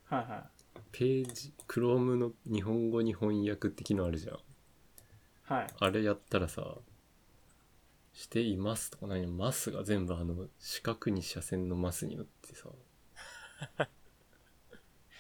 [0.05, 0.43] はいはい
[0.93, 4.39] ページ、Chrome の日本語に翻訳的のあるじゃん。
[5.45, 6.79] はいあれやったらさ、
[8.13, 12.69] していますとか何マスが全部あの四角に斜線のマスになってさ。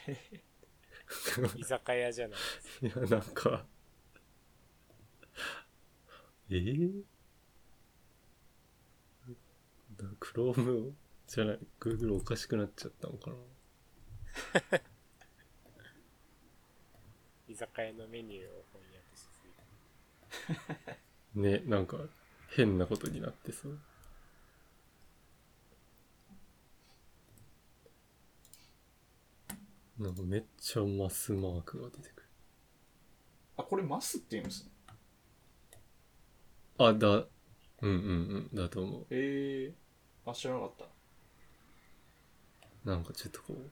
[1.56, 2.38] 居酒屋じゃない
[2.86, 3.66] いや、なんか、
[6.50, 7.02] えー、
[9.96, 10.94] だクローム
[11.26, 13.36] じゃない、Google おかしくなっちゃったのかな？
[17.48, 19.42] 居酒屋のメニューを翻訳しす
[21.34, 21.98] ぎて ね、なんか
[22.60, 23.68] 変なことになってさ。
[29.98, 32.28] なんかめっちゃマスマークが出てくる。
[33.56, 34.70] あこれマスって言うんですね
[36.78, 37.26] あ、だ、うん
[37.82, 39.06] うんうん、だと思う。
[39.10, 40.72] えー、あ知らなかっ
[42.84, 43.70] たなんかちょっとこう、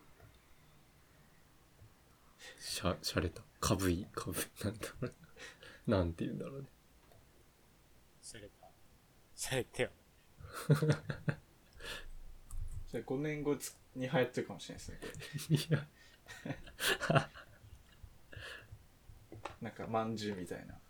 [2.59, 3.42] しゃ、しゃれた。
[3.61, 5.14] かぶい、かぶい、なんだろう。
[5.90, 6.68] なんて言うんだろうね。
[9.38, 9.90] しゃれては。
[12.90, 15.07] それ5年後つに流行ってるかもしれないですねこ
[15.55, 15.87] いや、
[17.14, 17.29] れ
[19.68, 20.81] なんかまんじゅうみたいな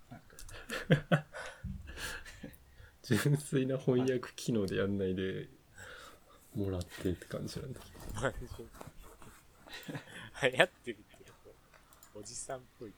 [1.11, 1.27] な
[3.03, 5.51] 純粋な翻訳機能でやんないで、
[6.55, 7.99] もらってって感じなんだけど。
[8.23, 8.49] まんじゅう
[10.41, 11.33] 流行ってるって
[12.15, 12.95] おじさんっぽい。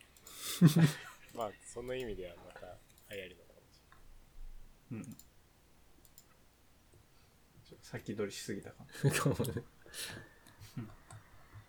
[1.35, 2.79] まあその意味ではまた
[3.15, 3.81] 流行るのかもし
[4.93, 5.30] うんちょっと
[7.91, 9.63] 先取りしすぎたかもかもね。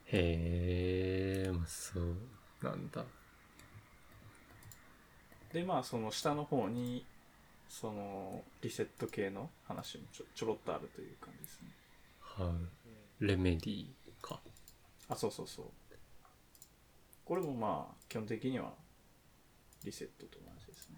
[0.05, 2.17] へえ、まあそう、
[2.61, 3.03] なんだ。
[5.51, 7.05] でまあその下の方に
[7.67, 11.67] そのリセット系の話もちょちょろっとあるという感じですね
[12.21, 12.55] は
[13.19, 13.25] い。
[13.25, 13.87] レメディ
[14.21, 14.39] か。
[15.09, 15.65] あそうそうそう
[17.25, 18.73] これもまあ基本的には
[19.83, 20.95] リセットと同じですね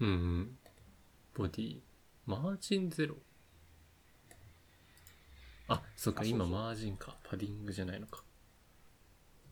[0.00, 0.58] うんうん。
[1.34, 1.80] ボディ。
[2.24, 3.16] マージンゼロ。
[5.68, 7.16] あ、そっか、あそうそう今マージンか。
[7.24, 8.22] パディングじゃないのか。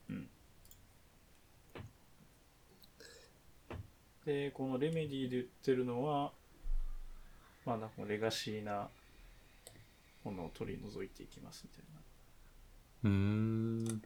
[0.09, 0.29] うん
[4.24, 6.33] でこのレメディで言ってるのは
[7.66, 8.88] まあなんかレガシーな
[10.24, 12.00] ものを取り除いていきますみたいな
[13.05, 14.03] うーん。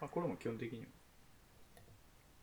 [0.00, 1.01] まあ、これも基本的には。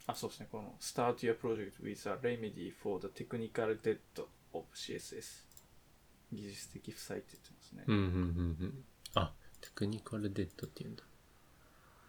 [0.10, 0.48] あ、そうですね。
[0.52, 4.00] この Start your project with a remedy for the technical debt
[4.54, 5.46] of CSS。
[6.32, 7.84] 技術的負債って言ってますね。
[7.88, 8.12] うんうんうん
[8.60, 8.84] うん。
[9.14, 11.04] あ、テクニカルデッドって言うんだ。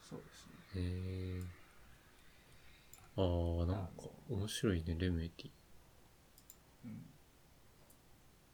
[0.09, 0.83] そうですね。
[0.83, 1.43] へえ。
[3.17, 5.51] あー、なんか面白いね、レメディ。
[6.87, 7.07] うん。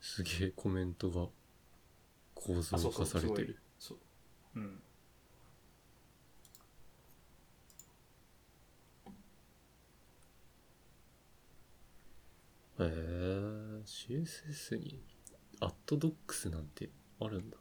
[0.01, 1.29] すげえコメントが
[2.35, 3.59] 構造あ、そうそう、化されてる。。
[3.79, 3.99] そう。
[4.57, 4.83] うん。
[12.79, 15.03] へえ、CSS に
[15.61, 17.57] アットドックスなんてあるんだ。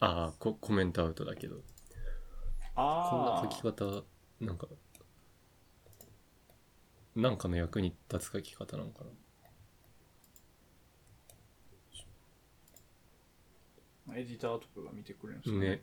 [0.00, 1.56] ああ、ココメントアウトだけど。
[1.56, 2.84] こん
[3.24, 4.04] なあ書き方、
[4.40, 4.68] なんか、
[7.16, 9.10] なんかの役に立つ書き方なのかな。
[14.10, 14.16] あ。
[14.16, 15.82] エディターとかが見てくれるんですかね。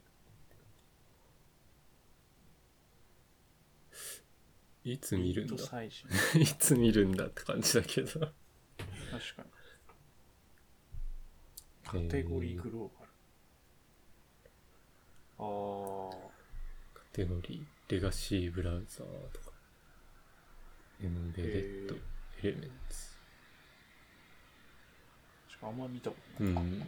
[4.83, 5.55] いつ見るんだ？
[5.83, 5.89] い
[6.59, 8.07] つ見るんだって感じだけど。
[8.19, 8.31] 確か
[11.93, 12.03] に。
[12.07, 13.11] カテゴリーグローバル。
[15.43, 16.09] あ
[16.93, 19.51] カテゴリー、レガシーブラウザーとか。
[21.03, 21.95] エンベレッド
[22.43, 23.11] エレメンツ。
[25.49, 26.53] しかもあんまり見たことない。
[26.53, 26.79] うん。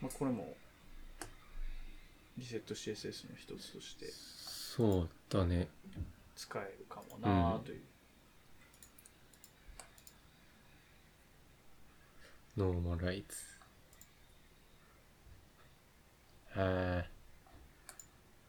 [0.00, 0.56] まあ、これも、
[2.36, 4.06] リセット CSS の一つとして
[4.76, 5.68] そうだね。
[6.34, 7.80] 使えるかもなという。
[12.56, 13.36] normalize。
[16.56, 17.08] へえ。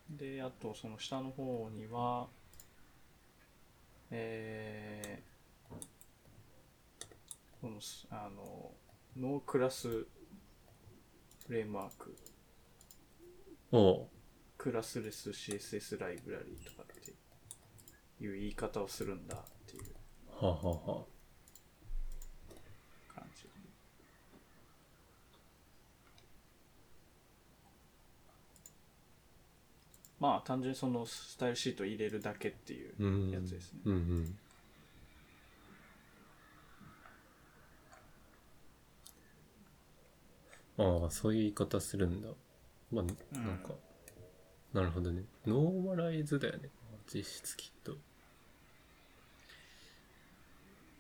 [0.09, 2.27] で、あとその下の方には、
[4.11, 5.75] えー、
[7.61, 8.71] このす、あの、
[9.17, 10.07] no class フ
[11.49, 12.15] レームワーク、
[13.72, 14.07] おう。
[14.57, 17.11] classless CSS ライブラリーとかって
[18.24, 19.84] いう言い方をするんだっていう
[20.30, 21.05] はあ、はあは
[23.09, 23.49] あ、感じ。
[30.20, 33.32] まあ単純にそのスタイルシートを入れるだけっていううん。
[33.32, 33.80] やつですね。
[33.86, 34.39] うんうん。
[41.03, 42.30] ああ、そういう言い方するんだ。
[42.95, 43.73] まあ、うんなんか、
[44.73, 45.23] なるほどね。
[45.45, 46.69] ノーマライズだよね。
[47.13, 47.91] 実質きっと。
[47.91, 47.97] い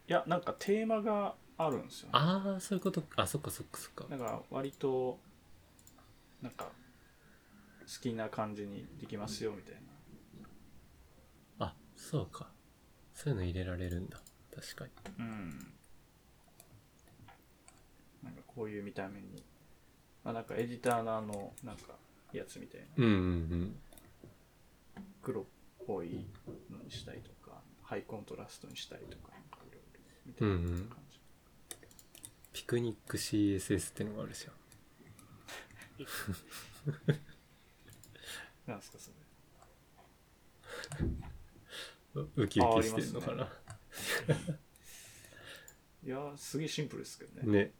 [0.07, 2.11] や、なんかテーマがあるんですよ、ね。
[2.13, 3.01] ああ、そういうこと。
[3.15, 4.05] あ、そっかそっかそっか。
[4.09, 5.17] だから割と、
[6.41, 6.71] なんか、好
[8.01, 9.75] きな感じにできますよみたい
[11.59, 11.67] な。
[11.67, 12.51] あ、そうか。
[13.13, 14.19] そういうの入れられるんだ。
[14.53, 14.91] 確かに。
[15.19, 15.49] うん。
[18.23, 19.43] なんかこういう見た目に。
[20.25, 21.93] まあなんかエディターのあの、なんか
[22.33, 22.87] やつみたいな。
[22.97, 23.15] うんう
[23.55, 23.79] ん
[25.21, 25.45] 黒っ
[25.87, 26.25] ぽい
[26.69, 30.55] のにしたいとか、ハイコントラストにしたいとか、なんかいろいろみたいな
[30.93, 31.19] 感じ。
[32.53, 34.53] ピクニック CSS ってのがあるじゃん。
[38.67, 39.09] なんですかそ
[41.01, 41.07] れ？
[42.21, 43.43] う ウキウキしてんのかな。
[46.05, 47.51] いやー、すげえシンプルですけどね。
[47.65, 47.71] ね。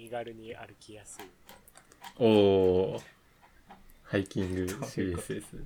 [0.00, 1.24] 身軽に歩きやすい。
[2.18, 3.00] おー。
[4.04, 5.62] ハイキング CSS。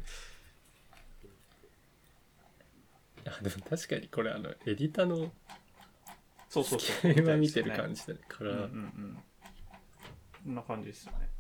[3.26, 5.30] あ、でも確かにこれあの、エディターの
[6.49, 7.12] そうそうそう。
[7.12, 8.20] 絵は見てる感じだね。
[8.26, 9.18] から、うんうんうん。
[10.45, 11.30] こんな感じですよね。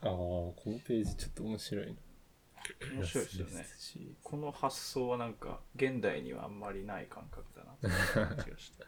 [0.00, 1.92] ああ、このページちょっと面白いな。
[2.94, 3.66] 面白いですよね。
[3.78, 8.84] しこの発想はなんか、現代にはあんまりない感覚だな っていう感じがして。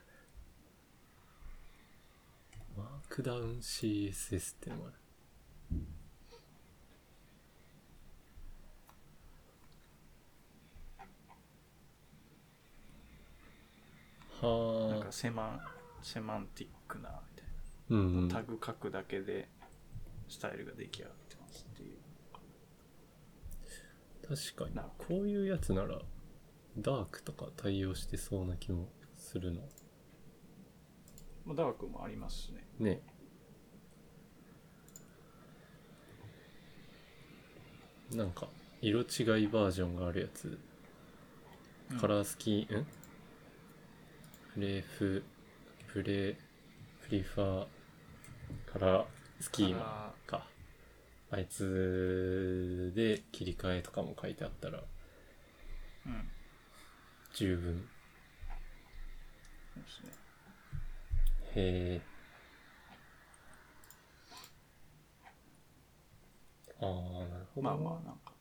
[2.77, 4.95] マークダウン CSS ってのもある。
[14.41, 15.13] はあなんか。
[15.13, 15.61] セマン、
[16.03, 17.47] セマンティックな、みたい
[17.91, 18.29] うん、うん。
[18.29, 18.35] な。
[18.35, 19.49] タグ書くだけで、
[20.29, 21.99] スタイルが出来上がってますっていう。
[24.27, 26.01] 確かにこういうやつなら
[26.79, 29.61] ダークとか対応してそうな気もするな
[31.45, 32.64] まあ、ダークもありますしね。
[32.79, 33.01] ね。
[38.13, 38.49] なんか
[38.81, 39.07] 色違い
[39.49, 40.59] バージョンがあるやつ、
[41.91, 41.99] うん。
[41.99, 42.87] カラースキーん？
[44.55, 45.25] プレフ
[45.89, 46.37] プレ
[47.03, 47.67] プリファー
[48.73, 49.05] カラー
[49.41, 50.47] スキーマカか。
[51.33, 54.81] あいつで切り替えとかも書いてあったら
[56.07, 56.31] うん。
[57.35, 57.89] 十分。
[59.75, 60.13] そうですね。
[61.57, 62.14] へえ。
[66.85, 67.63] ああ、なるほど。
[67.63, 68.33] まあまあ、なんか、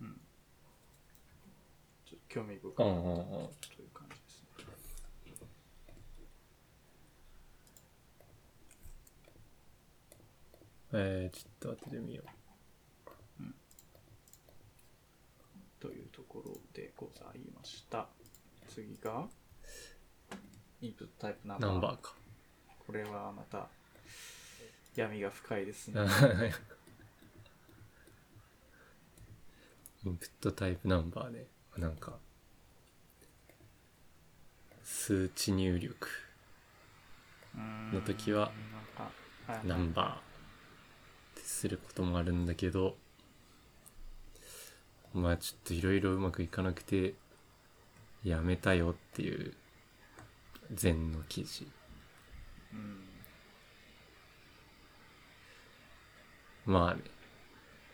[0.00, 0.20] うん。
[2.06, 4.48] ちょっと興味深いという感じですね。
[10.94, 12.22] えー、ちょっと後で見よ
[15.80, 18.06] というところでございました。
[18.68, 19.26] 次が、
[20.80, 21.60] インプットタイプナンう。
[21.60, 21.72] バー。
[21.72, 22.14] ナンバーか。
[22.86, 23.66] これはまた、
[24.94, 26.02] 闇が深いですね。
[30.04, 31.46] インプットタイプナンバーね。
[31.76, 32.18] なんか、
[34.82, 36.08] 数値入力
[37.92, 38.50] の時は
[39.64, 40.16] ナンバーっ
[41.36, 42.96] てすることもあるんだけど、
[45.14, 47.14] まあちょっといろいろうまくいかなくて、
[48.24, 49.54] やめたよっていう
[50.82, 51.68] 前の記事。
[52.72, 52.98] うん
[56.64, 57.00] まあね、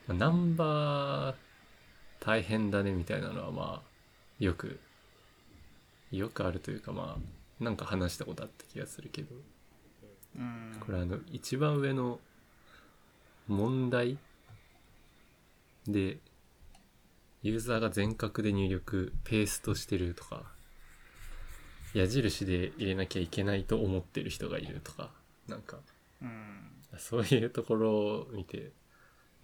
[0.06, 1.47] まあナンバー
[2.20, 3.88] 大変だねみたいなのはまあ
[4.38, 4.78] よく、
[6.10, 9.34] よくあるというかまあなんか話したことあった気がするけど、
[10.36, 10.76] うん。
[10.80, 12.20] これあの一番上の
[13.48, 14.18] 問題
[15.86, 16.18] で
[17.42, 20.42] ユーザーが全角で入力ペーストしてるとか
[21.94, 25.10] 矢印で入れなきゃいけないと思ってる人がいるとか
[25.48, 25.78] なんか
[26.22, 26.68] うん。
[26.98, 28.72] そういうところを見て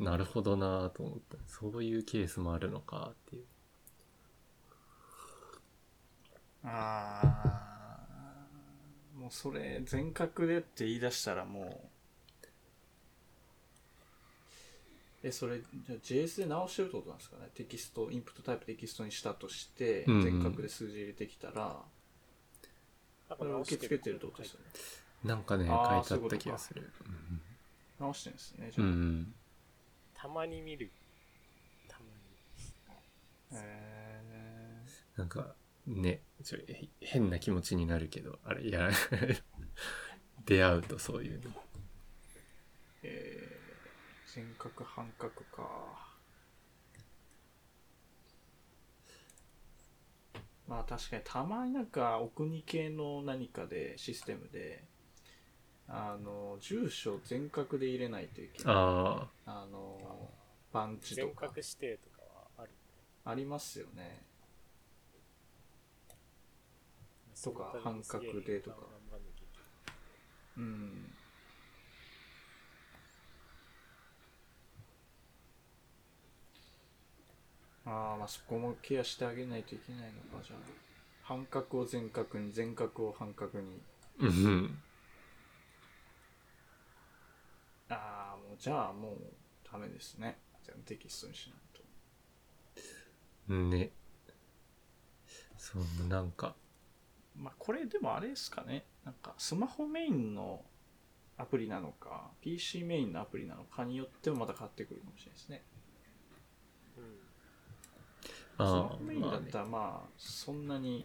[0.05, 3.45] なるほどなぁと思ったそういうケースもあるのかっていう。
[6.65, 8.47] ああ
[9.19, 11.91] もうそれ全角でって言い出したらも
[15.23, 17.49] うえそれじゃあ JS で直してるってことなんですかね？
[17.55, 20.23] テキストインプットタイプテキストにしたとしてうんうん。
[20.23, 21.83] 全角で数字入れてきたら、
[23.31, 24.67] これを受け付けてるってことですよね。
[25.25, 25.77] なんかね書い
[26.19, 26.91] てあった気がする。
[27.99, 29.35] 直してるんですねじうゃあ、んうん
[30.25, 30.91] たまに見る。
[31.87, 31.99] た
[33.51, 33.63] まに。
[33.63, 34.83] へ
[35.19, 35.55] なんか
[35.87, 38.91] ねちょへ変な気持ちになるけどあれいや
[40.47, 41.55] 出会うとそういうのー
[43.03, 46.15] えー、全角半角か
[50.67, 54.85] まあ確かにたまになんかお国系の何かでシステムで
[55.89, 58.75] あの住所全角で入れないといけない。
[58.75, 60.31] ああの
[60.73, 62.71] 番地と全か角指定とかはある。
[63.25, 64.23] ありますよね。
[67.43, 71.15] とか半角でとか頑張んなきゃいけないうん。
[77.87, 80.59] ああまあそこもケアしてあげないといけないのかじゃあ。
[81.23, 83.83] 半角を全角に全角を半角に。
[84.21, 84.79] あうん
[87.95, 89.17] ああもうじゃあもう
[89.71, 90.39] ダメですね。
[90.63, 91.59] 全テキストにしない
[93.49, 93.55] と。
[93.55, 93.91] ね。
[95.57, 96.55] そうなんか。
[97.37, 98.85] まあこれでもあれですかね。
[99.05, 100.63] なんかスマホメインの
[101.37, 105.63] アプリなのか PC メインのアプリなのかによってもまた変わってくるかもしれないですね。
[106.97, 108.67] うん。
[108.67, 111.05] スマあホメインだったらまあそんなに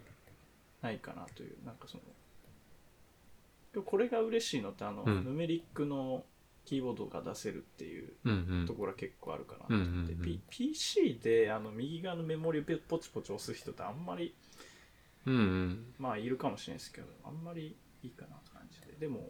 [0.82, 1.58] ないかなという。
[1.66, 2.04] なんかその
[3.84, 5.26] これが嬉しいのってあの、うん。
[5.26, 6.24] ヌメリックの
[6.70, 9.66] キーボードが出せるっていううんところは結構あるかな。
[9.66, 10.24] と思って、うんうんうん。
[10.24, 14.36] P- PC であの右側のメモリをポチポチ押す人ってあんまり
[15.26, 15.94] うんうん。
[15.98, 18.94] まあいるかもしれないですけどあんまりいいかなって感じで。
[19.00, 19.30] でも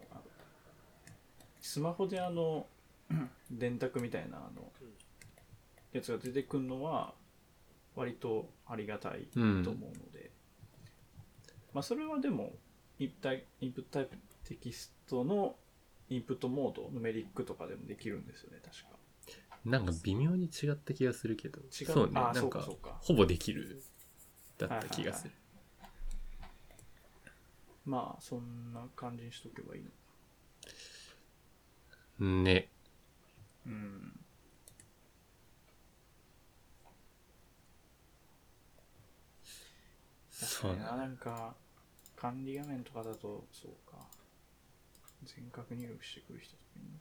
[1.62, 2.68] スマホであの
[3.50, 4.94] 電卓みたいなあのうん
[5.92, 7.16] やつが出てくるのは
[7.96, 9.60] 割とありがたいとうん。
[9.68, 10.30] 思うので、
[11.74, 12.54] まあそれはでも
[13.00, 15.56] インプタイインプットタイプテキストの
[16.10, 18.98] インプットモードヌメリックとかでもできるんですよね確か。
[19.66, 21.60] なんか微妙に違った気がするけど。
[21.60, 21.86] 違う？
[21.86, 22.14] そうね。
[22.16, 22.98] あなんかそうかそうか。
[23.02, 23.84] ほぼできる
[24.58, 25.34] だった気がする。
[27.86, 29.84] まあそんな感じにしとけばいい
[32.20, 32.70] のね。
[33.66, 34.20] うん。
[40.32, 40.96] そうかにな。
[40.98, 41.56] なんか
[42.16, 44.09] 管理画面とかだとそうか
[45.24, 46.98] 全角入力してくる人とかいるの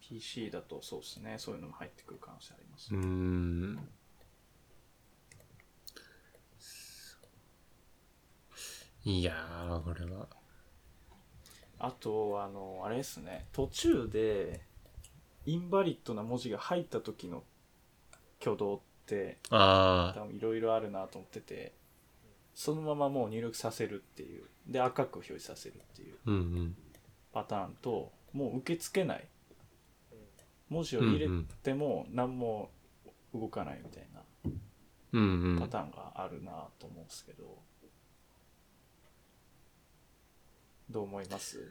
[0.00, 1.34] ？PC だとそうですね。
[1.38, 3.88] そういうのも入ってくる可能性あります、うーん。
[9.04, 10.26] いやーこれは。
[11.78, 13.46] あとあのあれですね。
[13.52, 14.62] 途中で
[15.44, 17.44] インバリッドな文字が入った時の
[18.40, 21.72] 挙動ってあ多分いろいろあるなと思ってて
[22.56, 24.44] そのままもう入力させるっていう。
[24.66, 26.14] で赤く表示させるっていう。
[26.26, 26.76] ーうんうん。
[27.32, 29.18] パターンともう受け付けない。
[29.18, 29.26] うん
[30.68, 31.28] 文字を入れ
[31.62, 32.70] ても何も
[33.32, 37.44] 動かないみたいなパターンがあるなと思うんですけど、
[40.90, 41.58] どう思います？
[41.58, 41.62] い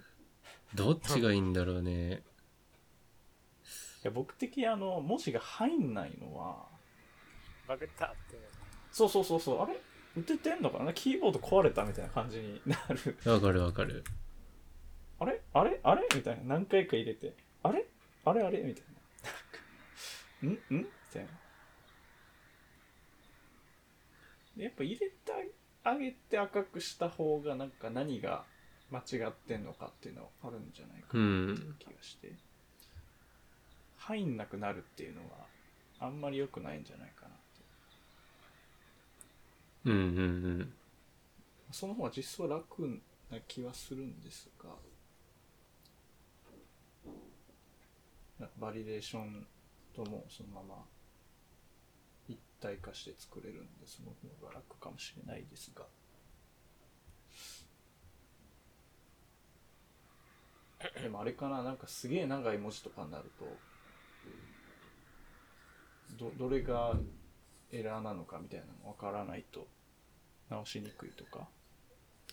[0.76, 2.24] どっちがいいんだろうね。
[4.04, 6.68] や僕的にあの文字が入んないのは
[7.68, 8.40] バグったって。
[8.94, 9.62] そうそうそうそう。
[9.62, 9.74] あれ？
[10.18, 10.94] 打ててんのかな？
[10.94, 13.18] キーボード壊れたみたいな感じになる。
[13.32, 14.04] わかるわかる。
[15.20, 15.42] あれ？
[15.54, 15.80] あれ？
[15.84, 16.08] あれ？
[16.16, 16.56] みたいな。
[16.56, 17.34] 何回か入れて。
[17.64, 17.86] あれ？
[18.24, 18.44] あれ？
[18.44, 18.60] あれ？
[18.60, 18.84] みたい
[20.44, 20.50] な。
[20.50, 20.58] んん？
[20.70, 21.30] みたいな。
[24.58, 25.14] でやっぱ入れて
[25.84, 28.46] あげて赤くした方がなんか何が
[28.90, 32.32] 間違ってんのかっていうのはあるんじゃないかうなっていうん気がして、
[33.98, 35.46] 入んなくなるっていうのは
[36.00, 37.15] あんまり良くないんじゃないか。
[39.86, 40.02] うんうんう
[40.64, 40.74] ん
[41.72, 42.88] その方が実装は楽
[43.32, 44.70] な気はするんですが
[48.40, 49.46] なバリデーション
[49.96, 50.84] ともそのまま
[52.28, 54.12] 一体化して作れるんでその
[54.42, 55.86] 方が楽かもしれないですが。
[61.02, 63.46] でもあれかな、なんかすげえ長い文字とかになると、
[66.18, 66.96] ど、どれが
[67.72, 69.68] エラーなのかみたいなのわからないと、
[70.50, 71.48] 直しにくいとか。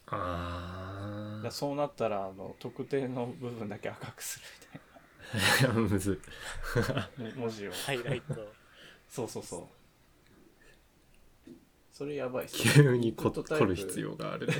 [0.07, 4.47] あそうなったら、あの、特定の部分だけ赤くする。
[4.73, 5.75] みたいな。
[7.37, 7.73] 文字を。
[7.73, 8.53] ハイライト。
[9.09, 11.51] そうそうそう。
[11.93, 14.55] それやばいっす急にこインプットタイプ凝る必要があるね。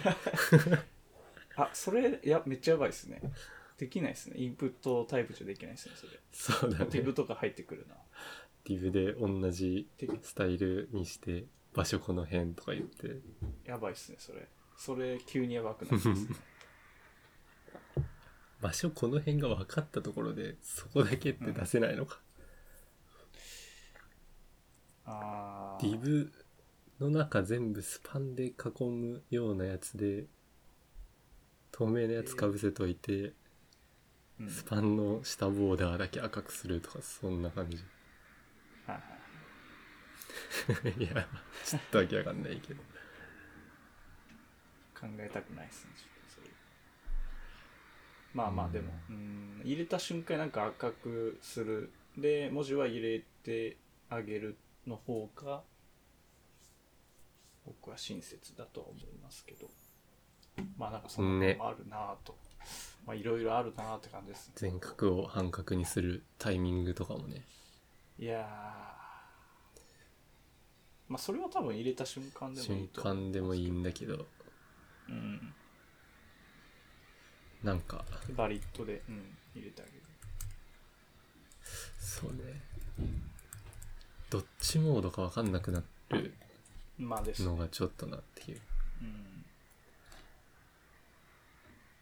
[1.57, 3.21] あ、それ、いや、めっちゃやばいっすね。
[3.79, 4.37] できないっすね。
[4.39, 6.13] インプットタイプじゃできないっすね、それ。
[6.31, 6.87] そうだね。
[6.91, 7.97] ディブとか入ってくるな。
[8.65, 13.21] ディブで同じでスタイルにして、場所この辺とか言って。
[13.65, 14.49] やばいっすね、それ。
[14.77, 16.15] それ、急にやばくなりますね。
[18.61, 22.21] 場所この辺が分かったところで、そこだけって出せないのか？
[25.05, 26.31] あディブ
[27.01, 28.55] の中全部スパンで囲
[28.85, 30.27] むようなやつで、
[31.73, 33.33] 透明なやつかぶせといて、
[34.39, 37.79] うん、スパンの下ボーダーだけ赤くするとか、そんな感じ。
[40.69, 41.29] は いや、
[41.65, 42.83] ちょっとわけわかんないけど。
[44.99, 46.49] 考えたくないっすね、ちょっとそれ。
[48.35, 51.93] まあまあ、でも、うん、入れた瞬間なんか赤くする。
[52.17, 53.77] で、文字は入れて
[54.09, 54.57] あげる
[54.87, 55.63] の方が、
[57.65, 59.69] 僕は親切だとは思いますけど。
[60.77, 62.37] まあなんかそんなのもあるなぁと。
[63.07, 64.55] まあいろいろあるなぁって感じですね。
[64.57, 67.43] 全角を半角にするタイミングとかもね。
[68.19, 69.02] いやー
[71.13, 74.27] まあそれは多分入れた瞬間でもい瞬い間でもいいんだけど、
[75.11, 75.53] うん。
[77.63, 78.03] なんか、
[78.35, 79.99] バリットで、うん、入れてあげる。
[81.99, 82.39] そうね。
[84.31, 86.33] どっちモードかわかんなくなる
[86.97, 88.61] まあですねのがちょっとなっていう。
[89.03, 89.45] うん。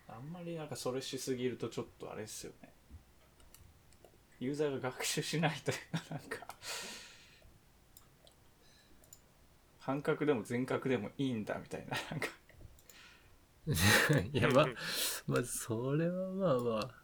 [0.08, 2.68] あんまりなんかそれしすぎるとちょっとあれですよね。
[4.38, 6.46] ユーザーが学習しないというか、なんか、
[9.90, 12.28] 半角でも全角でもいいんだみたいな、 なんか、
[14.32, 14.66] いや、まあ、
[15.26, 16.94] まあ、それはまあま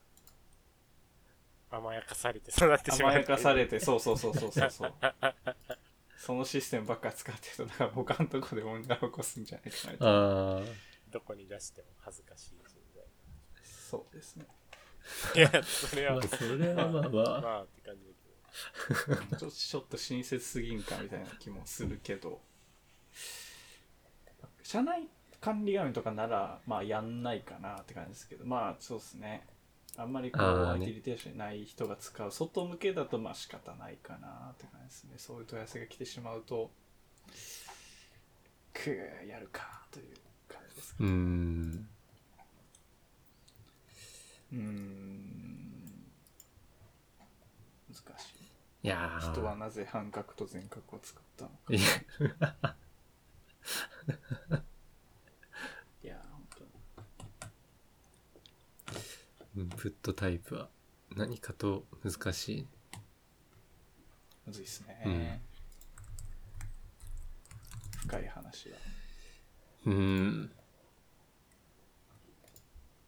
[1.70, 3.10] あ、甘やかされて育ってしまう。
[3.10, 4.94] 甘やかされて、そうそうそうそうそうそう。
[6.16, 10.06] そのシステムばっか使ってると、だから他のとこで問題を起こすんじゃないかなと。
[10.06, 10.62] ああ、
[11.10, 12.76] どこに出しても恥ずかしい存
[13.62, 14.46] そうですね。
[15.34, 15.42] 在。
[15.42, 19.36] いや、それはまあ、、それはまあまあ、まあって感じだけど。
[19.36, 22.40] ちょちょっと親切すぎんかみたいな気もするけど
[24.66, 25.06] 社内
[25.40, 29.46] 管理画面とかならまあやんないかなって感じですけどまあそうですね。
[29.96, 35.14] あんまりこうアクティビテーションない人が使う外向けだとまあ仕方ないかなって感じですね。
[35.18, 36.72] そういう問い合わせが来てしまうと
[38.74, 40.06] くーやるかという
[40.48, 41.88] 感じですかうーん、
[44.52, 46.12] うーん。
[47.88, 48.46] 難しい。
[48.82, 49.32] いやー。
[49.32, 51.50] 人はなぜ半角と全角を使ったの
[52.60, 52.76] か
[56.02, 56.70] いや、本当に。
[59.56, 60.68] インプットタイプは
[61.16, 62.66] 何かと難しい。
[64.46, 65.40] むずいっすね、うん。
[68.06, 68.76] 深い話は
[69.86, 70.50] うーん、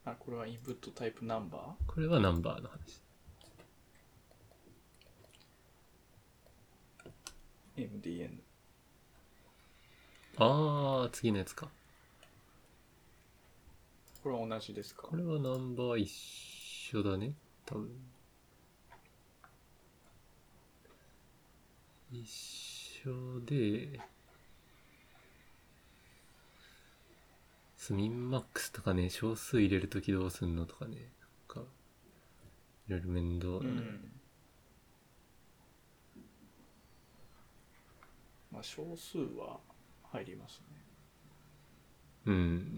[0.05, 3.01] あこれはインプットタイプナンバこれはナンバーの話。
[7.77, 8.41] ー MDN
[10.41, 11.69] ああ、次のやつか。
[14.23, 15.09] これは同じですか？
[15.09, 17.33] これはナンバー一緒だね。
[17.67, 17.91] 多分。
[22.13, 22.29] 一
[23.05, 24.01] 緒で、
[27.77, 30.97] スミンマックスとかね、少数入れるときどうすんのとかね、
[31.49, 31.69] なんか、
[32.89, 33.71] いろいろ面倒うだね。
[33.73, 34.13] ん
[38.53, 39.59] まあ少数は
[40.13, 40.79] 入りますね
[42.27, 42.77] うん。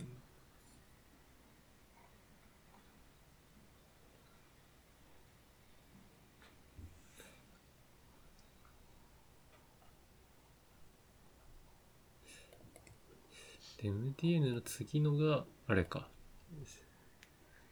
[13.83, 16.07] で MDN の次のが、あれか。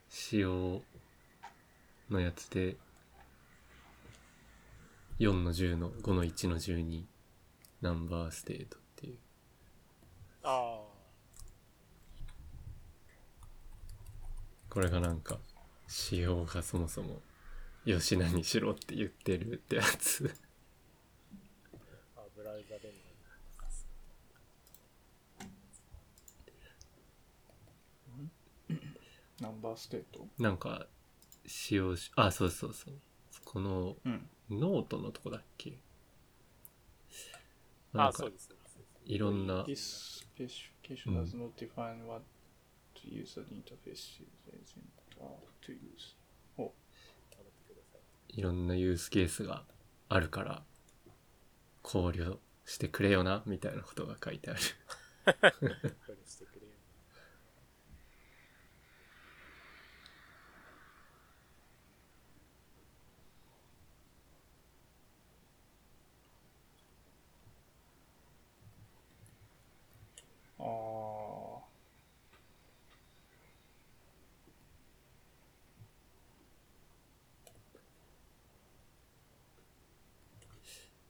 [0.09, 0.83] 仕様
[2.11, 2.77] のやつで、
[5.21, 7.05] 4の10の5の1の12
[7.83, 8.79] ナンバーステート
[10.39, 10.55] っていう。
[10.55, 10.81] あ
[14.71, 15.39] これがなんか、
[15.87, 17.23] 仕様がそもそも、
[17.85, 20.35] 吉名にしろって言ってるってやつ。
[22.17, 22.95] あ、あブラウザでも
[29.41, 30.27] ナンバーステート？
[30.39, 30.87] なんか、
[31.47, 32.95] 使用し、あ、そうそうそう。
[33.45, 34.29] このうん。
[34.51, 35.79] ノートのとこだっけ？
[37.93, 38.58] あなんかそうですそうです
[39.09, 42.23] いろんな、This specification does not define what
[43.03, 44.21] user interface
[44.63, 44.77] is
[45.63, 46.15] to use.
[46.59, 46.71] お頑
[47.33, 47.99] 張ってくださ
[48.29, 49.65] いいろんな use case が
[50.11, 50.63] あるから、
[51.83, 52.37] 考慮
[52.67, 54.61] してくれよな、みたいなことが書いてある。
[55.25, 55.51] これ
[56.27, 56.69] してくれよ
[70.61, 71.69] ああ。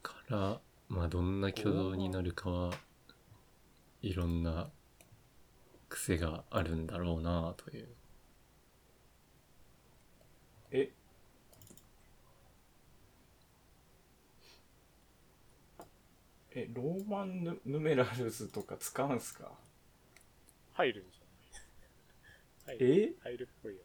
[0.02, 2.72] から、まあどんな挙動になるかは、
[4.02, 4.70] いろんな
[5.88, 7.88] 癖があるんだろうな、という。
[10.70, 10.92] え？
[16.50, 19.50] え、 Roman ヌ numerals とか使うんすか？
[20.72, 22.78] 入るんじゃない？
[22.78, 23.30] 入るえ？
[23.30, 23.78] 入るっぽいよ。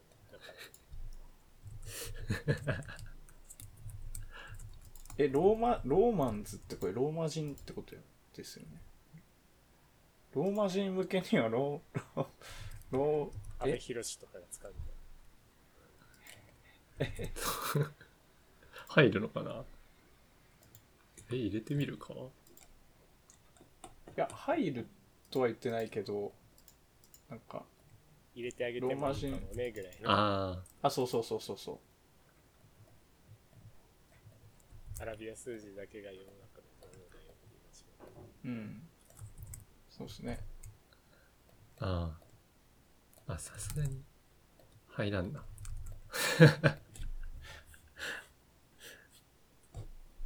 [2.46, 3.03] ねだから
[5.16, 7.94] え、ローマ、 Romans ってこれローマ人ってこと
[8.36, 8.80] ですよね。
[10.34, 14.74] ローマ人向けにはロー、 ロー、ロ阿部え寛とかが使う
[18.88, 19.64] 入るのかな？
[21.30, 22.12] え、入れてみるか？
[22.14, 22.20] い
[24.16, 24.88] や、入る
[25.30, 26.32] とは言ってないけど、
[27.28, 27.64] なんか、
[28.34, 29.06] 入れてあげてもいいか
[29.38, 30.10] もねぐらいの。
[30.10, 31.78] ああ、そうそうそうそうそう。
[35.00, 37.08] アラビア数字だけが世の中のものだよっ
[37.40, 37.84] ていう話
[38.44, 38.82] うん。
[39.90, 40.38] そうですね。
[41.80, 42.16] あ、
[43.26, 43.32] ああ。
[43.34, 44.02] あ、さすがに
[44.88, 45.44] 入らんな。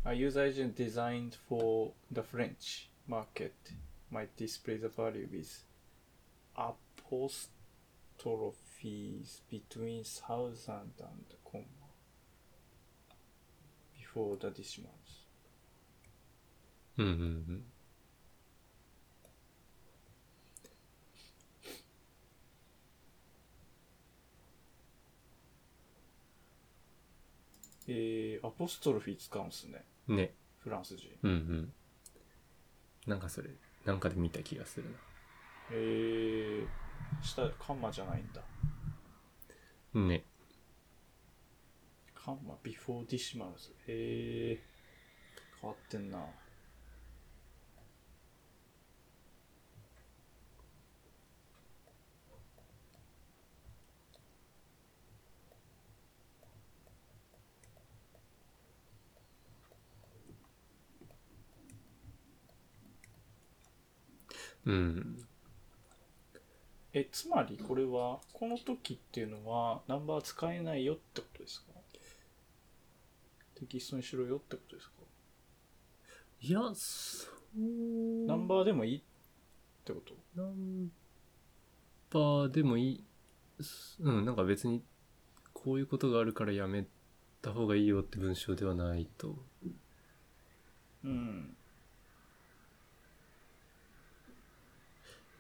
[0.05, 3.53] A user agent designed for the French market
[4.11, 5.65] might display the value with
[6.57, 11.35] apostrophes between thousand and
[14.19, 14.89] comma before the decimals.
[16.99, 17.15] うんうんう
[17.53, 17.65] ん。
[27.91, 29.85] えー、アポストロフィー使うんすね。
[30.09, 30.35] ね。
[30.59, 31.09] フランス人。
[31.23, 31.73] うんうん。
[33.07, 33.49] なんかそれ、
[33.87, 34.97] なんかで見た気がするな。
[35.71, 36.67] えー、
[37.23, 38.43] 下、カンマじゃないんだ。
[39.95, 40.25] ね。
[42.29, 43.73] カンマ、before decimals。
[43.87, 46.19] えー、変わってんな。
[64.67, 65.27] うん。
[66.93, 71.78] え、つまりこれは、この時っていうのは、ナンバー使えないよってことですか？
[73.59, 74.95] テキストにしろよってことですか？
[76.41, 78.27] いや、そう。
[78.27, 79.03] ナンバーでもいいっ
[79.85, 80.15] てこと？
[80.37, 80.93] ナン
[82.11, 83.05] バーでもいい。
[84.01, 84.85] うん、なんか別に、
[85.53, 86.87] こういうことがあるからやめ
[87.43, 89.37] た方がいいよって文章ではないと。
[91.05, 91.57] うん。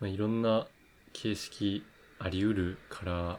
[0.00, 0.66] まあ、いろんな
[1.12, 1.84] 形式
[2.18, 3.38] あり得るから、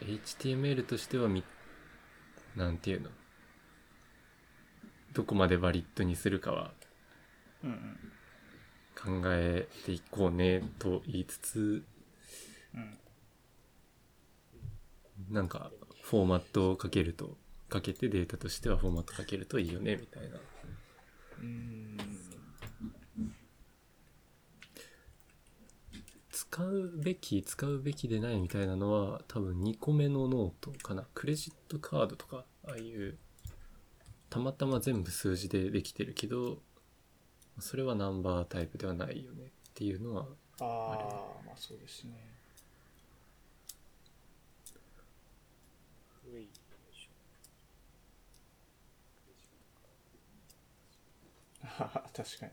[0.00, 1.42] HTML としてはみ、
[2.56, 3.10] なんていうの？
[5.14, 6.72] どこまでバリッドにするかは。
[9.00, 11.84] 考えていこうねと言いつつ、
[12.74, 12.98] うん。
[15.30, 15.70] なんか
[16.02, 17.36] フォーマットをかけると、
[17.68, 20.38] かけてデータとしてはフォーマットかけるといいよねみたいな。
[21.40, 21.96] うん。
[26.50, 31.06] 使うべき、使うべきでないみたいなのは多分2個目のノートかな。
[31.14, 33.18] クレジットカードとか、ああいう、
[34.30, 36.62] たまたま全部数字でできてるけど、
[37.60, 40.26] それは number type ではないよねっていうのは、
[40.60, 40.66] ああ、
[41.46, 42.12] まあそうですね。
[46.26, 46.48] ういよい
[46.94, 47.08] し
[51.62, 52.52] 確かに。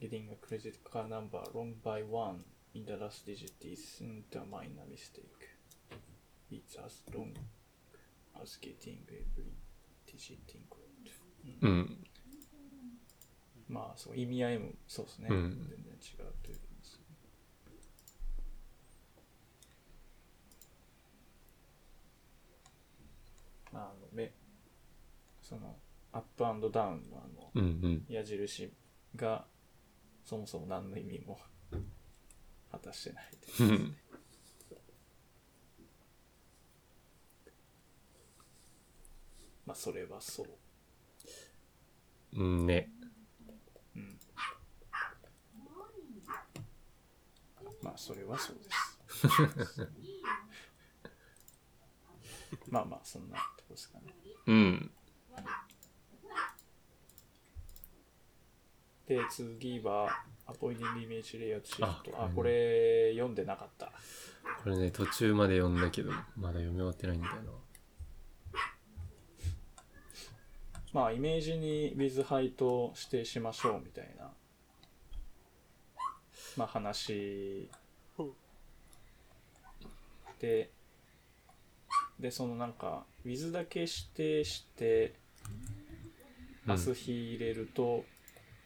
[0.00, 4.86] Getting a credit card number wrong by one In the last digit isn't a minor
[4.88, 5.48] mistake.
[6.50, 7.34] It's as long
[8.40, 9.52] as getting every
[10.06, 10.86] digit incorrect.
[11.62, 12.06] うん。
[13.68, 15.28] まあ、そう、意味合いもそうですね。
[15.30, 17.04] うん、全然違うということですね。
[23.72, 24.32] まあ、あの、目、
[25.40, 25.76] その、
[26.12, 28.72] アップダウンのあの、うんうん、矢印
[29.16, 29.44] が、
[30.24, 31.38] そもそも何の意味も
[32.70, 33.24] 果たしてない
[33.56, 33.96] といううん。
[39.66, 40.46] まあそれはそう。
[42.32, 42.90] うんね。
[43.94, 44.18] うん。
[47.82, 48.62] まあそれはそうで
[49.64, 49.88] す。
[52.70, 54.14] まあまあそんなとこですかね。
[54.46, 54.90] うん。
[59.06, 63.92] で次はアポインティングイメージレイアウトシフトああこれ読んでなかった。
[64.62, 67.40] これね、途中まで読んだけど、まだ読み終わってないんだよな。
[70.92, 74.30] まあイメージに with ハイト指定しましょうみたいな。
[76.56, 77.70] まあ話。
[80.40, 80.70] で
[82.18, 85.14] でそのなんか with だけ指定して
[85.46, 85.80] うん。
[86.66, 88.04] 明日日入れると、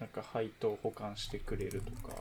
[0.05, 2.15] なんか配当を保管してくれるとか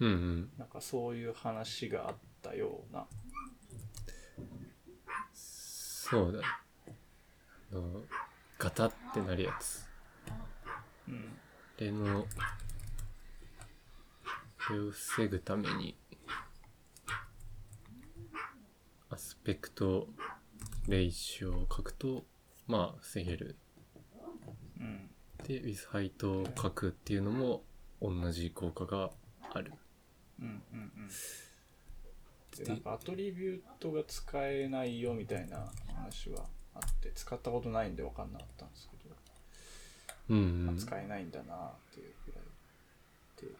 [0.00, 0.50] うんうん。
[0.56, 3.04] なんかそういう話があったような
[5.34, 6.40] そうだ
[7.70, 8.00] の
[8.58, 9.86] ガタってなるやつ。
[11.06, 11.38] うん
[11.78, 12.22] あれの、
[14.66, 15.94] これを防ぐために、
[19.10, 20.08] アスペクト
[20.88, 22.24] レイシオを書くと、
[22.66, 23.56] まあ、防げる。
[24.80, 25.09] うん
[25.50, 27.64] で、with ハイトを書くっていうのも、
[28.00, 29.10] 同じ効果が
[29.52, 29.72] ある。
[30.40, 31.10] うんうんうん
[32.56, 36.44] でなんかアトリビュートが使えないよみたいな話は
[36.74, 39.14] あって使ったことないんで分かんなかったんですけど、
[40.30, 40.76] うんうん。
[40.76, 41.58] 使えないんだなっ
[41.94, 43.56] ていうくらいで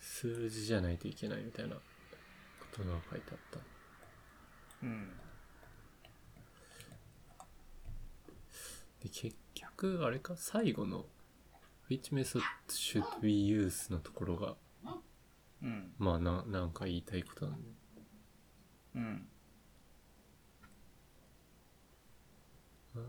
[0.00, 1.80] 数字じゃないといけないみたいなこ
[2.72, 3.58] とが書いてあった。
[4.82, 5.12] うん
[9.04, 11.04] で結局あれか最後の
[11.90, 14.56] which method should we use のところが
[15.62, 15.92] うん。
[15.98, 17.68] まあななんか言いたいことなんで。
[18.96, 19.28] うん
[22.96, 23.02] あー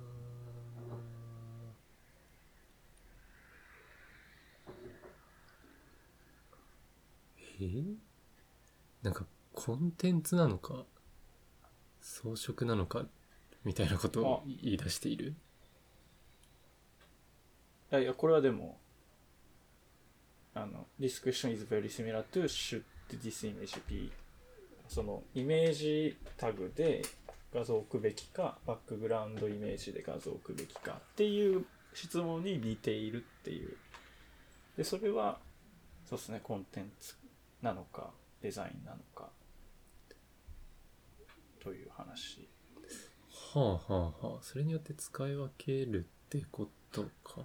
[7.61, 7.83] え？
[9.01, 10.83] なんかコンテンツなのか？
[12.01, 13.05] 装飾なのか？
[13.63, 15.27] みたいなことを言い出している？
[15.29, 15.33] い
[17.95, 18.77] やいやこれはでも
[20.53, 24.11] あの This question is very similar to should this image be
[24.87, 27.03] そのイメージタグで
[27.53, 33.77] 画像を置くべきかバックグラウンドイメージで画像を置くべきかっていう質問に似ているっていう。
[34.77, 35.39] でそれは
[36.05, 37.15] そうですねコンテンツ
[37.61, 39.29] なのかデザインなのか。
[41.63, 42.47] という話
[42.81, 43.11] です。
[43.53, 44.37] はあはあはあ。
[44.41, 47.41] それによって使い分けるってことか。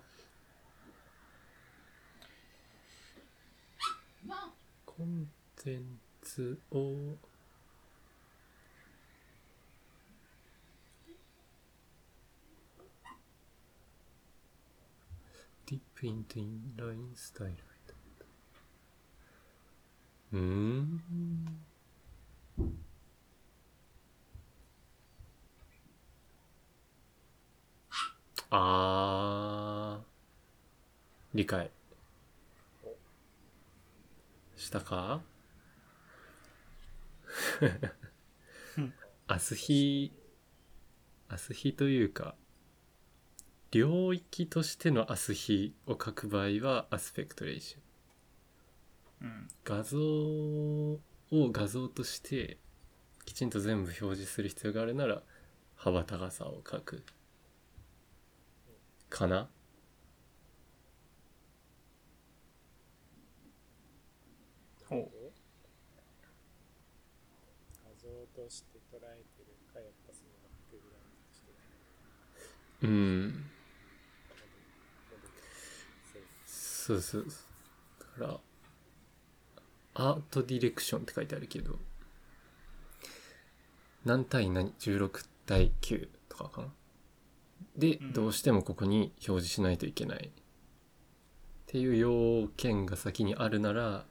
[4.86, 5.28] コン
[5.62, 7.16] テンツを
[15.66, 17.56] ディップイントインラインスタイル
[20.32, 21.00] うん。
[28.50, 30.04] あー。
[31.34, 31.70] 理解。
[34.70, 35.20] したか？
[39.26, 40.12] アスヒ
[41.28, 42.36] アスヒというか
[43.72, 49.28] 領域としてのアスヒを書く場合はアスペクトレーション。
[49.28, 49.48] うん。
[49.64, 51.00] 画像を
[51.32, 52.58] 画像として
[53.24, 55.22] きちんと全部表示する必要があるなら
[55.74, 57.02] 幅高さを書く。
[59.08, 59.48] かな
[64.88, 65.08] ほう
[67.84, 68.08] 画像
[68.42, 72.86] として捉えてるか、やっぱそのバックグラウンドとして。
[72.86, 73.50] うん。
[76.46, 77.26] そうそう。
[78.18, 78.40] だから
[79.94, 81.78] アートディレクションって書いてあるけど
[84.04, 86.68] 何対何16対9とかかな。
[87.76, 90.26] で、うんどうしてもここに表示しないといけない。
[90.26, 90.30] っ
[91.66, 94.04] ていう要件が先にあるなら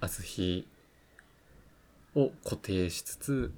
[0.00, 0.68] アスヒ
[2.14, 3.54] を固定しつつ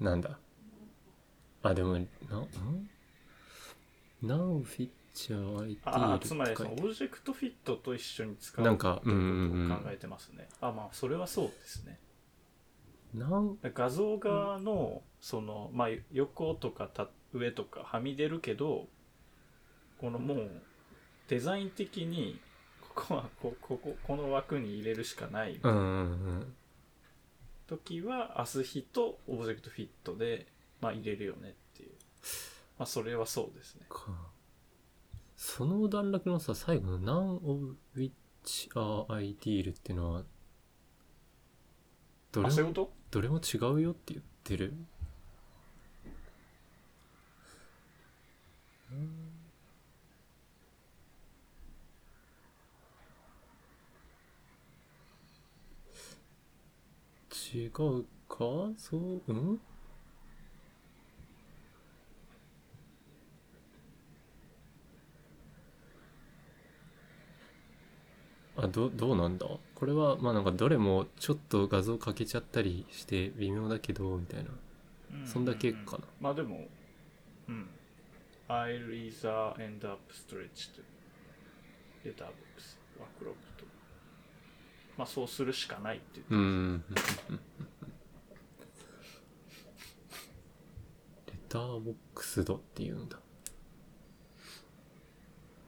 [0.00, 0.38] なんだ？
[1.62, 2.06] あでもな、ん
[4.22, 9.70] ？Now which じゃあ IT ああつまりそのオブジェクトフィットと一緒に使うなんかううんうん。
[9.70, 11.98] 考えてますね、あまあそれはそうですね。
[13.14, 13.56] なん？
[13.62, 18.86] 画像側のその、まあ、横とかた上とかはみ出るけど
[19.98, 20.50] このもう
[21.28, 22.38] デザイン的に
[22.96, 25.60] ここはここここの枠に入れるしかない。
[25.62, 25.82] うんうんう
[26.40, 26.54] ん。
[27.68, 30.46] 時はアスヒとオブジェクトフィットで、
[30.80, 31.90] まあ、入れるよねっていう、
[32.78, 33.82] まあ、それはそうですね。
[33.88, 34.06] か。
[35.36, 38.10] その段落のさ最後の None of which
[38.74, 40.22] are ideal っていうのは
[42.32, 42.92] どれもあそういうこと？
[43.10, 44.72] どれも違うよって言ってる？
[57.54, 57.70] 違う
[58.28, 58.38] か？
[58.76, 59.22] そう？
[59.28, 59.60] うん？
[68.58, 69.46] あどどうなんだ？
[69.74, 74.50] これはまあなんかどれもちょっと画像欠けちゃったりして微妙だけどみたいな。
[75.26, 76.04] そんだけかな。
[76.20, 76.66] まあでも
[77.48, 77.68] うん。
[78.48, 80.82] I'll either end up stretched
[82.04, 82.78] データボックス。
[82.98, 83.55] ワークロップと
[84.96, 86.26] まあそうするしかないっていう。
[86.30, 86.84] うーん。
[91.26, 93.18] レターボックスドっていうんだ。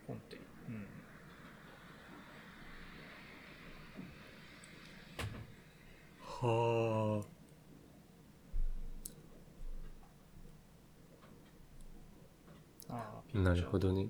[0.07, 0.39] 本店。
[0.68, 0.87] うん。
[6.49, 7.39] はあ。
[12.91, 14.09] あなるほどね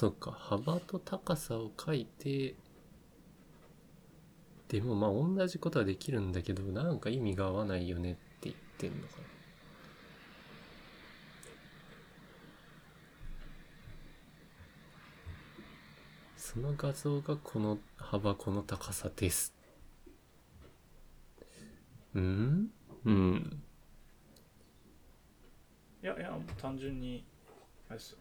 [0.00, 0.30] そっか。
[0.32, 2.54] 幅と高さを書いて
[4.68, 9.24] でもまあ同じことはできるんだけどなんか意味が合わないよねって言ってんのかな。
[16.38, 19.54] その画像がこの幅この高さです。
[22.14, 22.70] うん？
[23.04, 23.62] うん。
[26.02, 27.22] いやいや単純に
[27.90, 28.18] あれですよ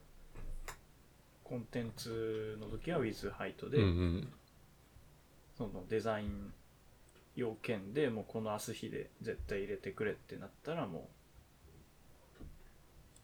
[1.50, 4.34] コンテンツの時は with height で、うんうん。
[5.58, 6.54] そのデザイン
[7.36, 11.10] 要件でもうこのアス比で絶対入れてくれってなったらも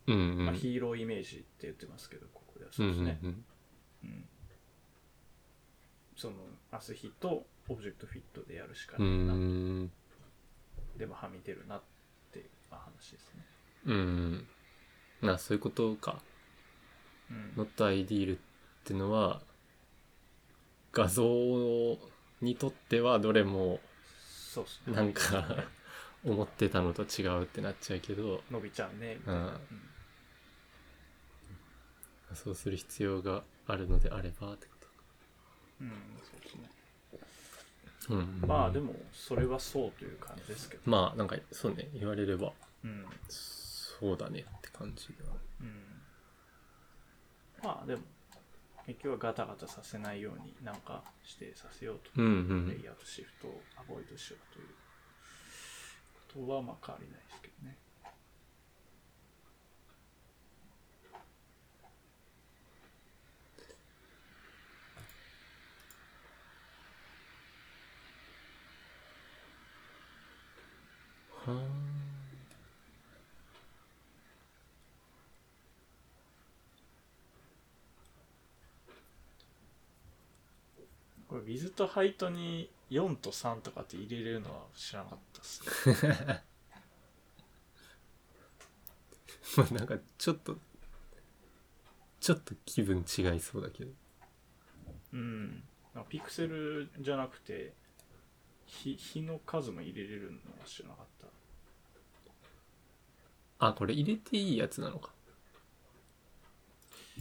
[0.08, 0.46] うんうう、ん。
[0.46, 4.26] まあ、ヒーローイメージって言ってますけどここではうそうんですね、うんうん
[6.18, 6.36] その
[6.72, 9.92] アス比とオブジェクトフィットでやるしかうないな、ん。
[10.98, 11.82] でもはみ出るなっ
[12.32, 13.46] ていう、まあ、話ですね。
[13.88, 14.48] うん。
[15.22, 16.14] なそういうことか。
[16.14, 16.20] うん、
[17.56, 18.40] not ideal っ
[18.84, 19.42] てのは
[20.92, 21.24] 画像
[22.42, 23.80] にとってはどれも
[24.88, 25.64] なんか
[26.24, 28.42] 思ってたのと違うってなっちゃうけど。
[28.50, 29.48] 伸びちゃうねみたいな、うん。
[29.48, 29.60] うん。
[32.34, 34.76] そうする必要があるのであればってこ
[35.82, 35.92] うん
[36.24, 36.70] そうですね。
[38.08, 38.42] とうん。
[38.48, 42.54] まあでもそれはそうという感じですけど、まあなんかそうね言われれば。
[42.84, 43.06] うん。
[43.30, 45.95] そうだねって感じではうん、
[47.66, 48.02] まあでも
[48.86, 51.02] 結局はガタガタさせないようになんか
[51.40, 52.68] 指定させようと、うんうん。
[52.70, 54.68] レイアウトシフトをアボイドしようという
[56.38, 57.78] ことはまあ変わりないですけどね。
[71.48, 71.85] はあ
[81.46, 86.44] これウィズとハイトに4と3とかって入れれるのは知らなかったですね。
[89.58, 90.58] まあなんかちょっと
[92.20, 93.92] ちょっと気分違いそうだけど。
[95.14, 95.64] うん。
[96.10, 97.74] ピクセルじゃなくて
[98.66, 101.06] 日日の数も入れれるのは知らなかっ
[103.60, 103.68] た。
[103.68, 105.14] あこれ入れていいやつなのか。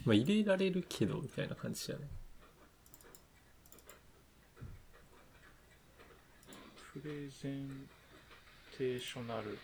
[0.05, 2.09] まあ入れられるけどみたいな感じじゃない？
[6.95, 7.89] プレゼン
[8.79, 9.59] テーショナル。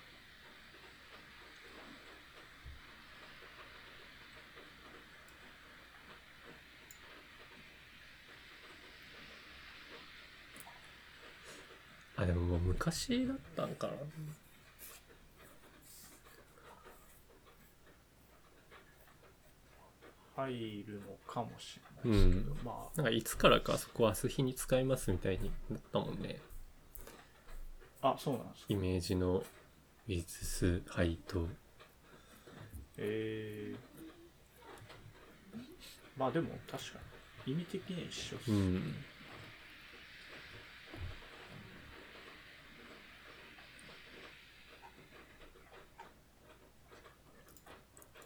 [12.16, 13.92] あでももう昔だったんかな。
[20.34, 26.40] 入るのかもしれないですけど、まなんかいつからかそこは明日日に使いますみたいになったもんね
[28.02, 28.66] ああそうなんですか。
[28.68, 31.46] イメージのウィズスハイト。
[32.96, 33.76] えー、
[36.16, 36.98] まあでも確か
[37.46, 38.52] に意味的には一緒っす。
[38.52, 38.94] うん。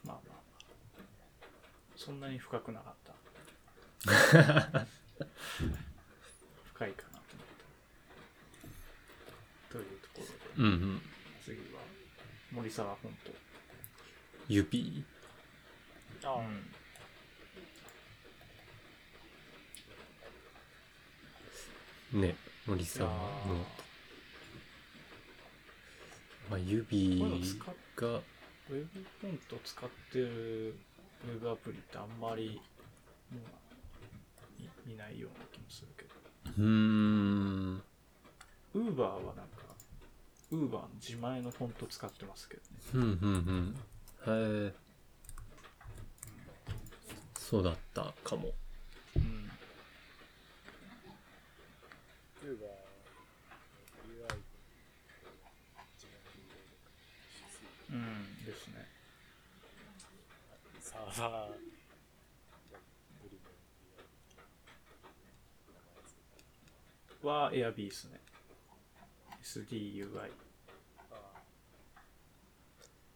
[0.04, 0.38] まあまあまあ。
[1.96, 3.14] そんなに深くなかった。
[6.74, 7.46] 深いかなと思っ
[9.68, 11.02] たというところで、うんうん。
[11.44, 11.80] 次は
[12.52, 13.32] 森沢本島
[14.48, 15.04] 指
[16.24, 16.36] あ
[22.12, 22.36] あ、ね、
[22.66, 23.10] 森さんの
[26.50, 27.20] まあ、こ指
[27.96, 30.74] が、ウェブフォント使ってる
[31.26, 32.60] ウェブアプリってあんまり。
[33.30, 33.40] も
[34.60, 36.10] うい見ないような気もするけど。
[36.58, 37.82] うーん。
[38.74, 39.53] ウーバーはなんか
[40.54, 42.68] ウーバーの自前のフォント使ってますけどね。
[42.94, 43.74] うんうん
[44.26, 44.34] うん。
[44.66, 44.74] へえ。
[47.36, 48.52] そうだったかも。
[49.16, 49.22] うん。
[49.22, 52.70] ウーバー
[57.90, 58.44] うん。
[58.44, 58.86] ですね。
[60.80, 61.50] サーバー。
[67.26, 68.20] は Airb ですね。
[69.42, 70.43] SDUI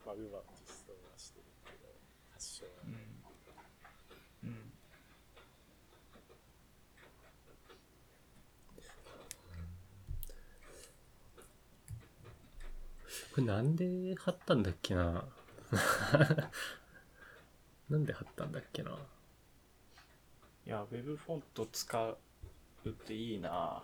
[0.08, 1.78] まあ、ウーバーの実装はしてるけど、
[2.32, 2.70] 発祥は
[4.42, 4.48] うん。
[4.48, 4.72] うん。
[13.34, 13.76] これなん。
[13.76, 14.62] で貼ったん。
[14.62, 15.26] だっけな
[17.90, 18.06] なん。
[18.06, 18.52] で貼ったん。
[18.52, 18.94] だっけない
[20.70, 22.16] やウェブフォント使う
[22.88, 23.82] っていいな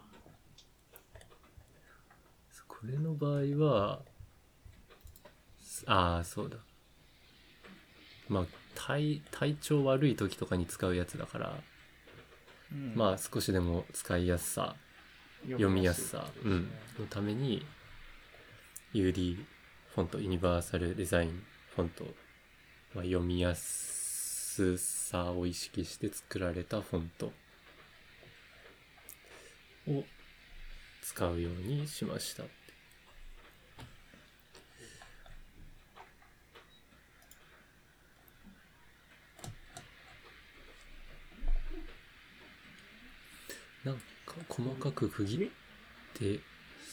[2.66, 4.13] これの場合は、
[5.86, 6.56] ああ、そうだ。
[8.28, 8.44] まあ、
[8.74, 11.56] 体、体調悪い時とかに使うやつだから、
[12.72, 12.92] うん。
[12.94, 14.76] まあ少しでも使いやすさ、
[15.46, 17.64] 読みやすさ、うん、のために
[18.94, 19.36] UD
[19.94, 21.42] フォント、ユニバーサルデザイン
[21.74, 22.04] フォント、
[22.94, 27.32] まあ、読みやすさを意識して作られたフォント。
[29.88, 30.04] を
[31.02, 32.44] 使うようにしました。
[43.84, 44.00] なんか
[44.48, 46.40] 細かく区切って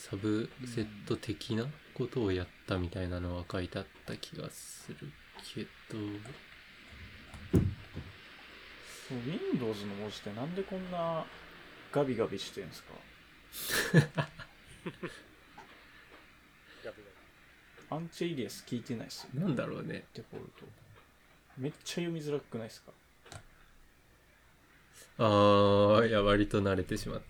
[0.10, 4.98] サブセット的なことをやったみたいなのは書いてあった気がする
[5.56, 5.68] けど。
[9.54, 11.26] Windows の文字ってなんでこんな
[11.92, 12.94] ガビガビしてんすか？
[17.90, 20.06] アンチエイリアス聞いてないっすよなんだろうね。
[20.14, 20.66] デフォルト
[21.58, 22.92] めっちゃ読みづらくないですか？
[25.24, 27.22] あーいや割と慣れてしまっ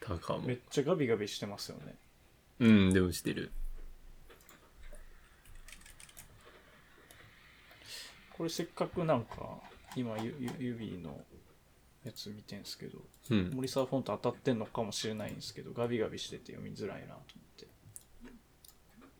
[0.00, 0.40] たかも。
[0.42, 1.94] めっちゃガビガビしてますよね。
[2.58, 3.50] うんでもしてる。
[8.36, 9.60] これせっかくなんか
[9.96, 11.18] 今ゆゆ指の
[12.04, 12.98] やつ見てんすけど
[13.30, 13.50] うん。
[13.54, 17.22] 森沢フォント当たってんのかもしれないんですけどガビガビしてて読みづらいなと思っ
[17.56, 17.66] て。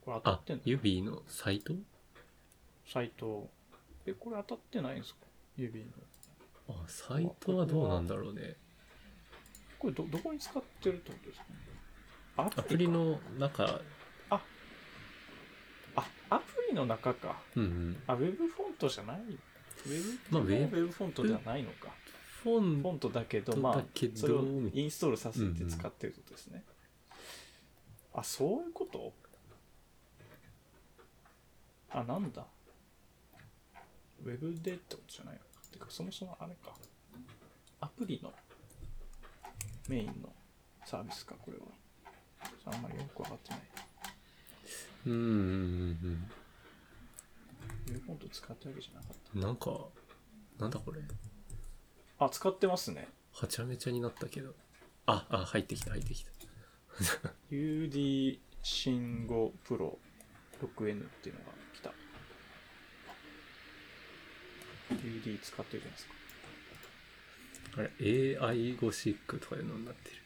[0.04, 1.72] これ当たあってんの指のサイト？
[2.86, 3.48] サイト。
[4.04, 5.20] えこれ当たってないんですか？
[5.56, 5.86] 指の
[6.70, 8.56] あサイトはどうなんだろうね。
[9.78, 11.56] これどどこに使ってるってことですかね？
[12.36, 13.80] アアプリの中。
[14.30, 14.40] あ
[16.30, 17.40] アプリの中か。
[17.56, 17.96] うんうん。
[18.06, 19.18] あウェブフォントじゃない？
[19.18, 20.80] ウェブ,、まあウェブ。
[20.80, 21.88] ウェブフォントではないのか。
[22.42, 23.84] フォンフォントだけどまあ
[24.14, 24.42] それを
[24.72, 26.64] インストールさせて使ってるってことですね、
[28.14, 29.12] あそういうこと？
[31.90, 32.46] あなんだ。
[34.24, 35.40] ウェブでってことじゃないの？
[35.40, 35.49] て
[35.80, 36.74] かそもそもあれか。
[37.80, 38.32] アプリの
[39.88, 40.32] メインの
[40.84, 41.64] サービスかこれは。
[42.66, 43.60] あんまりよくわかってない。
[45.06, 46.30] うんうんうん
[47.88, 49.70] ウェブフォント使ってるわけじゃなかっうんなんか
[50.58, 51.00] なんだこれ。
[52.18, 53.08] たあ使ってますね。
[53.32, 54.54] はちゃめちゃになったけど。
[55.06, 56.30] ああ入ってきた入ってきた。
[57.50, 59.98] UD 信号プロ
[60.60, 61.90] 6N っていうのが来た
[64.94, 66.14] UD 使ってるじゃないですか。
[67.76, 70.16] あれ AI ゴシックとかいうのになってる。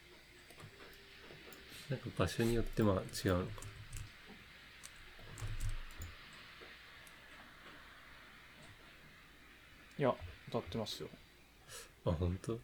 [1.91, 3.51] なんか場所によってまあ違うのか。
[9.99, 10.15] いや
[10.51, 11.09] 当たってますよ。
[12.07, 12.59] あ本当？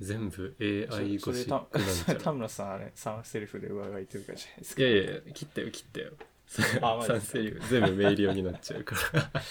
[0.00, 6.12] 全部そ AI ゴシックなんそれたそれ 田ちゃう村さんあれサンセルフで上書いてるからじゃないですかいやいや切ったよ切ったよ。
[6.82, 9.30] あマジサンセリウム全部メイリオになっちゃうから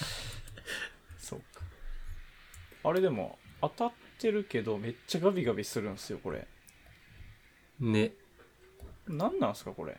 [2.83, 6.47] あれでも当たってるけどめっちゃガビガビするんですよこれ。
[7.79, 8.13] ね。
[9.07, 9.97] 何なんすかこれ。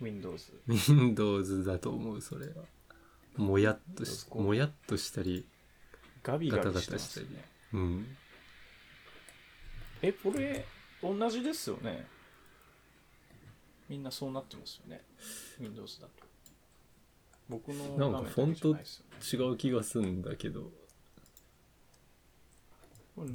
[0.00, 2.52] Windows Windows だと思うそれは。
[3.36, 5.46] もやっとし Windows もやっとしたり
[6.22, 8.16] ガビガビしてますよガタガねうん。
[10.02, 10.64] えこれ
[11.02, 12.06] 同じですよね。
[13.88, 15.02] みんなそうなってますよね。
[15.60, 16.31] Windows だと
[17.48, 19.50] 僕のなんか画面だけじゃないですよね。
[19.50, 20.70] 違う気がするんだけど。
[23.14, 23.28] これ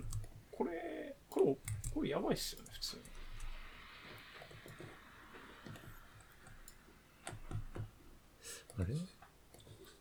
[0.49, 1.55] これ
[1.93, 3.01] これやばいっすよね普通に。
[8.79, 8.95] あれ？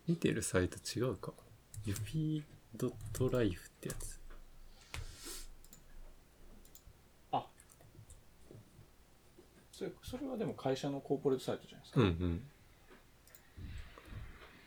[0.08, 1.32] 見てるサイト違うか？
[1.84, 2.42] ユピー
[2.74, 4.20] ドットライフってやつ。
[7.32, 7.46] あ。
[9.72, 12.42] それそれはでも会社のコーポレートサイトじゃないですか、うんうん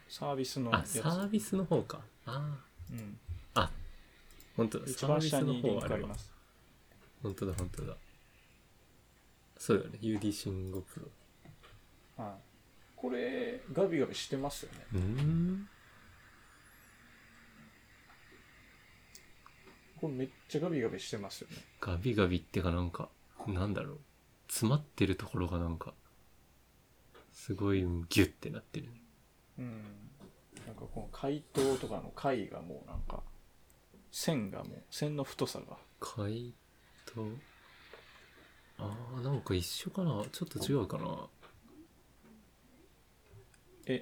[0.09, 2.01] サービスのやあつサービスの方か。
[2.25, 2.57] あ
[2.91, 3.17] うん、
[3.53, 3.71] ああ
[4.57, 4.85] 本当だ。
[4.87, 6.33] 一サービスの番下にリン方あります。
[7.21, 7.95] 本当だ本当だ。
[9.57, 9.99] そうだよね。
[10.01, 12.23] UD 信号プロ。
[12.23, 12.33] はい、
[12.95, 14.85] これガビガビしてますよね。
[14.93, 15.69] うーん。
[20.01, 21.57] これめっちゃガビガビしてますよね。
[21.79, 23.09] ガビガビってかなんか
[23.47, 23.99] なんだろう。
[24.47, 25.93] 詰まってるところがなんか
[27.31, 28.87] すごいギュッてなってる。
[28.87, 28.98] ね
[29.59, 29.83] うん。
[30.65, 33.23] なんかこの回答とかの回がもうなんか
[34.11, 35.77] 線がもう線の太さが。
[35.99, 36.53] 回
[37.13, 37.27] 答？
[38.77, 40.23] あーなんか一緒かな？
[40.31, 41.27] ちょっと違うかな？
[43.87, 44.01] え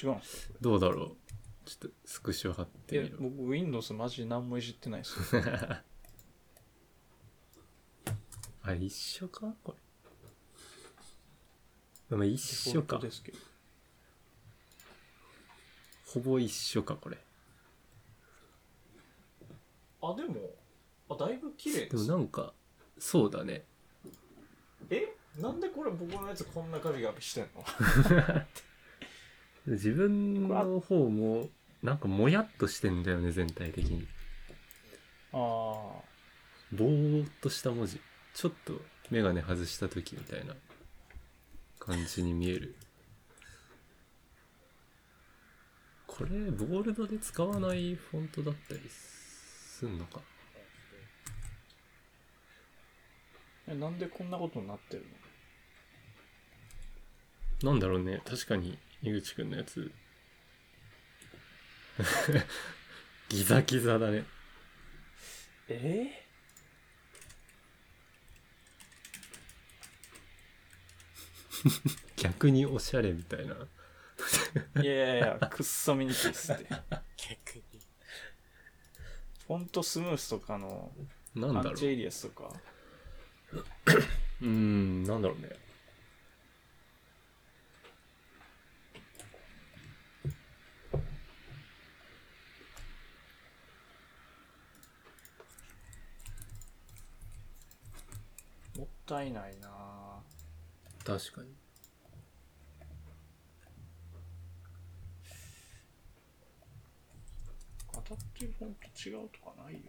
[0.00, 1.16] 違うんですどうだろう？
[1.64, 3.08] ちょっとスクショ貼ってみろ。
[3.08, 5.42] れいや僕 Windows マジ何もいじってないですよ。
[8.62, 9.54] あ一緒か？
[9.64, 9.74] こ
[12.10, 12.16] れ。
[12.16, 12.98] まあ一緒か。
[12.98, 13.38] ですけど
[16.14, 17.18] ほぼ一緒かこれ。
[20.00, 20.50] あでも
[21.10, 22.52] あだいぶ綺麗でですもなんか
[23.00, 23.64] そうだね。
[24.90, 25.12] え？
[25.40, 27.64] なんでこれ僕のやつこんなガビガビしてんの？
[29.74, 31.48] 自分の方も
[31.82, 34.06] なんかもやっとしてんだよね全体的に。
[35.32, 35.38] ああ
[36.70, 38.00] ぼーっとした文字。
[38.34, 38.80] ちょっと
[39.10, 40.54] 眼鏡外した時みたいな
[41.80, 42.76] 感じに見える
[46.16, 50.20] これボールドで使わないフォントだったりすんのか？
[53.66, 55.04] えなんでこんなことになってる
[57.64, 58.22] なんだろうね。
[58.24, 59.90] 確かに井口くんのやつ。
[63.28, 64.18] ギザギザだね。
[64.20, 64.24] の
[65.68, 66.24] え？
[72.16, 73.54] 逆におしゃれみたいな。
[73.54, 73.66] ー、
[74.82, 76.66] いやいやいやくっそ見にくいっすって。
[76.68, 77.64] 逆に。
[79.46, 80.90] フォントスムースとかの
[81.34, 82.50] なんだろアンチエリアスとか。
[84.42, 85.50] うんなんだろうね。
[98.76, 99.68] もったいないな
[101.04, 101.48] 確かに
[107.92, 109.80] 当たってるフォント違うとかないよ。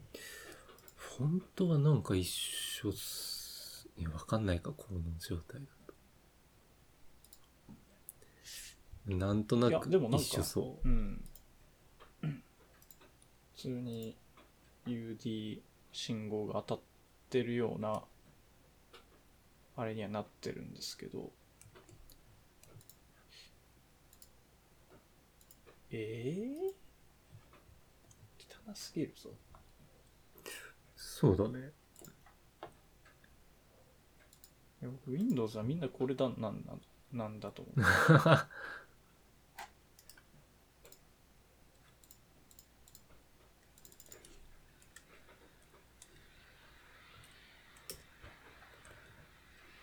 [0.95, 3.89] フォントはなんか一緒っす。
[3.97, 5.67] ねわかんないかこの状態だ
[9.07, 9.15] と。
[9.17, 10.87] なんとないやくでもなんか一緒そう。
[10.87, 11.23] ん
[12.23, 12.43] うん。
[13.55, 14.15] 普通に
[14.85, 15.59] UD
[15.91, 16.83] 信号が当たっ
[17.29, 18.03] てるような
[19.77, 21.31] あれにはなってるんですけど。
[25.91, 26.84] ええ
[28.67, 29.29] 汚すぎるぞ
[30.95, 31.71] そうだね
[34.81, 35.87] いや僕 Windows はみんな。
[35.87, 36.33] これだな。
[36.33, 36.49] んな。
[36.49, 36.81] ん
[37.13, 37.27] な。
[37.27, 37.81] んだと思う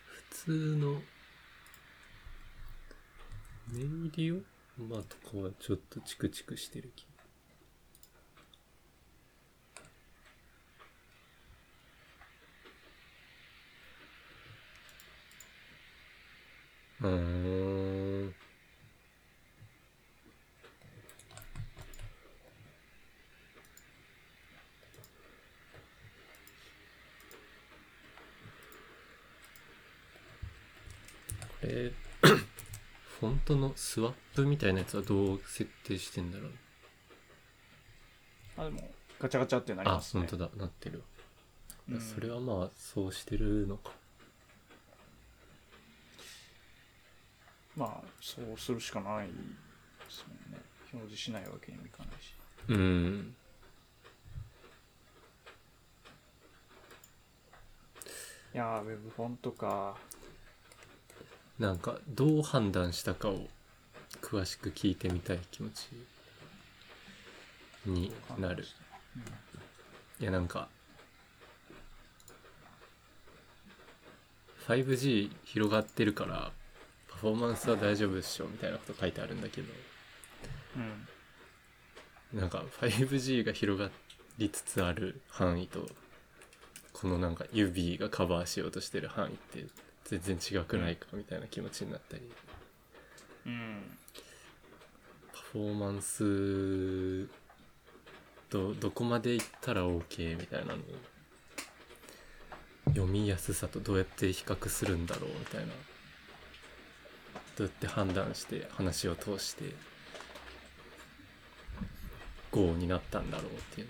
[0.09, 1.01] 普通の
[3.71, 4.35] メイリオ
[4.77, 7.05] まあとかはちょっとチクチクしてる気
[17.03, 18.33] うーん
[31.41, 31.91] これ
[33.19, 36.51] フォントのスワップみたいなやつはどう設定してんだろう？
[38.57, 38.89] あでも
[39.19, 40.21] ガチャガチャってなりあますね。
[40.21, 40.49] 本当だ。
[40.57, 40.97] なってる。
[40.97, 41.03] わ、
[41.91, 42.01] うん。
[42.01, 43.91] それはまあそうしてるのか。
[47.75, 49.33] まあそうするしかないで
[50.09, 50.59] すもんね。
[50.91, 52.33] 表示しないわけにもいかないし。
[52.69, 53.35] うん。
[58.55, 59.95] いやーウェブフォントか。
[61.59, 63.45] なんかどう判断したかを
[64.23, 65.89] 詳しく聞いてみたい気持ち
[67.85, 68.63] になる。
[70.19, 70.23] い。
[70.23, 70.69] やなんか
[74.67, 76.51] 5G 広がってるから
[77.09, 79.67] パフォーマンスは大丈夫っしょみたいなこと書いてあるんだけど。
[82.33, 82.39] うん。
[82.39, 83.91] なんか 5G が広が
[84.37, 85.87] りつつある範囲と
[86.93, 89.67] このなんか指がカバーしようとしてる範囲って
[90.05, 92.23] 全然違くないかみたいな気持ちになったり。
[93.45, 93.97] うん。
[93.97, 94.02] パ
[95.53, 97.27] フォーマンス
[98.49, 100.83] どどこまでいったら OK みたいなのを
[102.87, 105.67] 読みやすさとどうやって比較するんだろうみたいな。
[107.55, 109.75] どうやって判断して話を通して
[112.49, 113.87] GO になったんだろうっていう。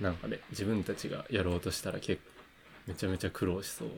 [0.00, 2.22] なんかね自分たちがやろうとしたら結
[2.86, 3.88] めちゃめちゃ苦労しそう。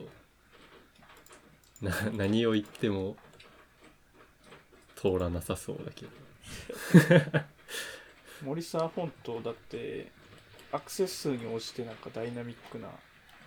[1.81, 3.15] な 何を言っても
[4.95, 6.11] 通らなさそうだけど。
[7.37, 7.45] あ
[8.43, 10.11] 森沢フォントだって
[10.71, 12.89] アクセス数に応じてなんかダイナミックな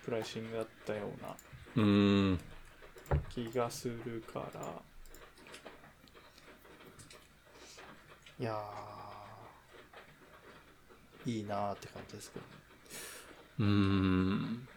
[0.03, 1.35] プライシングだったような
[1.75, 2.39] うーん。
[3.29, 4.61] 気がするから。
[8.39, 12.51] いやーいいなーって感じですけどね。
[13.59, 14.67] うーん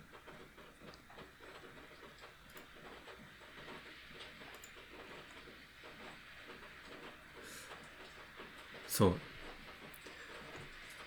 [8.93, 9.14] そう。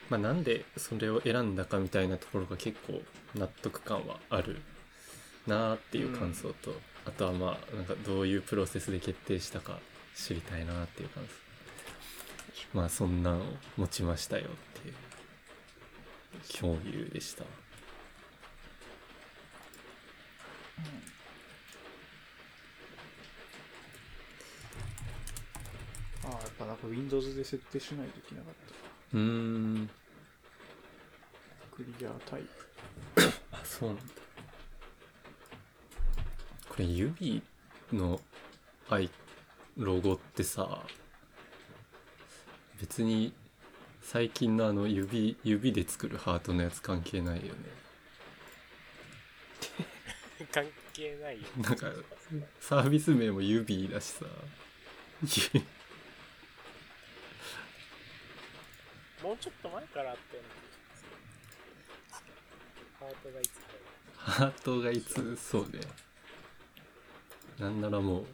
[0.09, 3.03] まあなんでそれを選んだかみたいなところが結構
[3.35, 4.59] 納得感はある
[5.45, 6.73] なーっていう感想と、
[7.05, 9.77] あとはまあなんかどういうプロセスで決定したか
[10.15, 11.29] 知りたいなっていう感想。
[12.73, 13.43] まあそんなんを
[13.77, 14.95] 持ちましたよっていう
[16.59, 17.43] 共有でした
[26.23, 29.17] ああやっぱなんか Windows で設定しないといけなかった。
[29.17, 29.89] うーん。
[31.71, 32.41] クリアタイ
[33.15, 33.21] プ
[33.51, 34.03] あそうなんだ。
[36.69, 37.41] これ指
[37.91, 38.19] の
[38.89, 39.09] アイ
[39.77, 40.83] ロゴってさ
[42.79, 43.33] 別に
[44.01, 47.51] 最近のあの指指で作るハートのやつ関係ないよね。
[50.51, 51.47] 関係ないよ。
[51.57, 51.87] なんか
[52.59, 54.25] サービス名も指だしさ
[55.23, 55.61] ゆ
[59.26, 60.43] もうちょっと前からあったよ。
[62.99, 63.65] ハートがいつか。
[64.18, 65.80] ハートがいつそうね。
[67.60, 68.26] なんならもう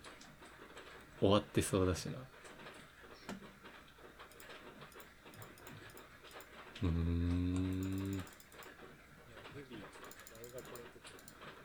[1.21, 2.17] 終わってそうだしな。
[6.83, 8.21] うん、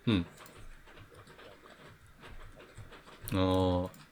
[0.07, 0.27] うん。
[3.33, 4.07] ああ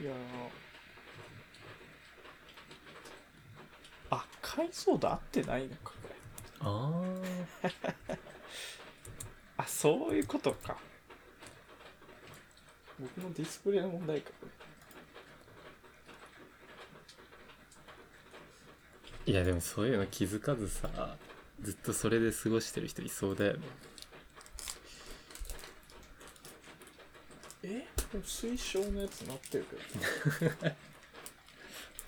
[0.00, 0.14] いやー
[4.10, 6.14] あ解像度合ってないのかこれ
[6.60, 7.02] あ
[9.56, 10.76] あそういうことか。
[12.98, 14.30] 僕のディスプレイの問題か。
[14.40, 21.16] こーいやでもそういうの気づかずさ
[21.60, 23.60] ずっとそれで過ごしてる人いそうだよね。
[27.62, 27.86] れえ？
[28.12, 29.76] でも推奨のやつなってるけ
[30.46, 30.50] ど。
[30.68, 30.76] な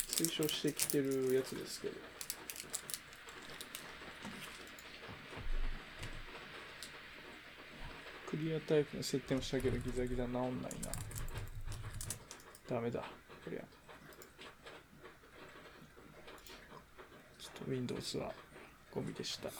[0.08, 2.13] 推奨してきてるやつですけど
[8.44, 10.68] リアタイプの設定もしたけどギザギザ治んないな。
[12.68, 13.06] ダメだこ
[13.50, 13.60] りゃ。
[17.38, 18.32] ちょっと Windows は
[18.90, 19.48] ゴミでした。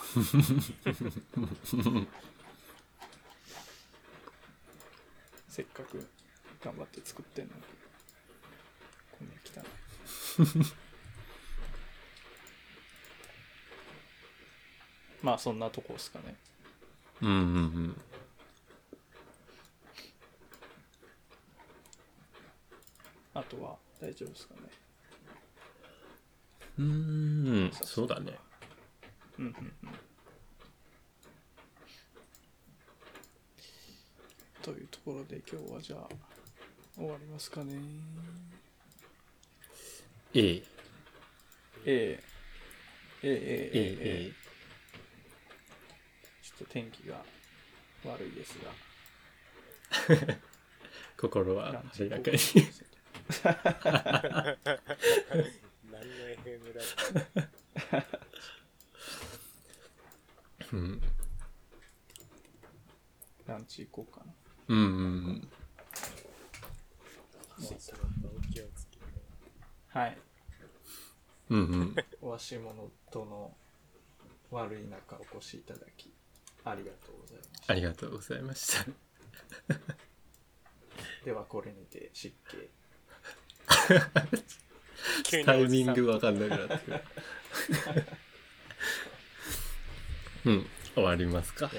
[5.48, 6.06] せっかく
[6.62, 7.62] 頑張って作ってんのに。
[9.12, 9.64] こんな汚い。
[15.24, 16.36] まあそんなとこですかね。
[17.22, 17.38] うんうんう
[17.88, 17.96] ん
[23.34, 24.60] あとは大丈夫ですかね。
[26.78, 28.38] うーんそうだね。
[29.38, 29.90] うんうんうん。
[34.62, 36.08] というところで今日はじゃあ
[36.96, 37.74] 終わりますかね。
[40.32, 40.62] ええ。
[41.86, 42.24] ええ。
[43.22, 44.32] ええ A ええ A
[46.42, 47.22] ちょっと天気が
[48.04, 48.70] 悪いですが。
[51.16, 52.38] 心は晴れやかに
[53.44, 53.54] 何
[55.92, 56.06] の
[56.42, 56.80] FM だ
[57.92, 58.02] ろ
[60.72, 61.02] うん
[63.46, 64.32] ランチ行こうかな。
[64.68, 65.48] うんうん。
[67.58, 67.62] う。
[67.62, 69.04] 仕事お気をつけて。
[69.88, 70.18] はい
[71.50, 71.94] うんうん。
[72.22, 72.80] お足元
[73.14, 73.54] の
[74.50, 76.12] 悪い中お越しいただき
[76.64, 78.86] ありがとうございましたありがとうございました。
[81.24, 82.70] ではこれにて失敬
[85.44, 87.02] タイミングわかんなくなってくる。
[90.46, 90.66] うん。
[90.94, 91.66] 終わりますか。
[91.66, 91.76] はい。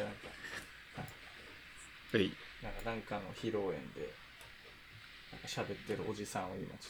[2.64, 4.10] なんかなんかの披露宴で
[5.32, 6.88] なんか喋ってるおじさんを今ち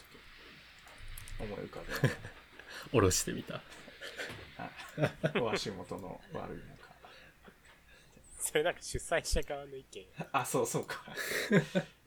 [1.42, 2.08] ょっと思い浮かべ
[2.92, 3.60] 下ろしてみた。
[5.40, 6.76] お足元の悪い中
[8.38, 10.06] それなんか主催者側の意見。
[10.32, 11.02] あそうそうか。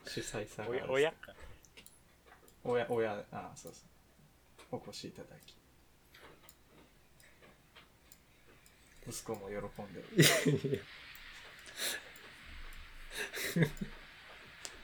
[0.06, 1.34] 主催さんおがや親か。
[2.64, 4.80] 親親あそうそう。
[4.84, 5.54] お越しいただき。
[9.08, 9.58] 息子も喜ん
[9.94, 10.00] で
[10.68, 10.84] る。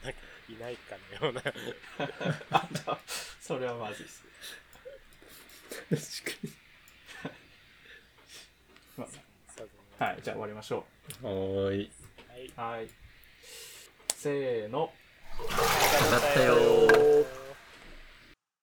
[0.03, 1.43] なんかいないかのような。
[2.51, 2.99] あ
[3.41, 4.25] それはまずいっす。
[6.25, 6.49] 確か
[9.03, 9.07] ま
[9.57, 9.69] そう
[10.01, 10.87] あはいじゃあ終わりましょ
[11.21, 11.91] にはーい。
[12.57, 12.89] はい。
[14.17, 14.93] せーの。
[15.39, 17.46] 上がったよー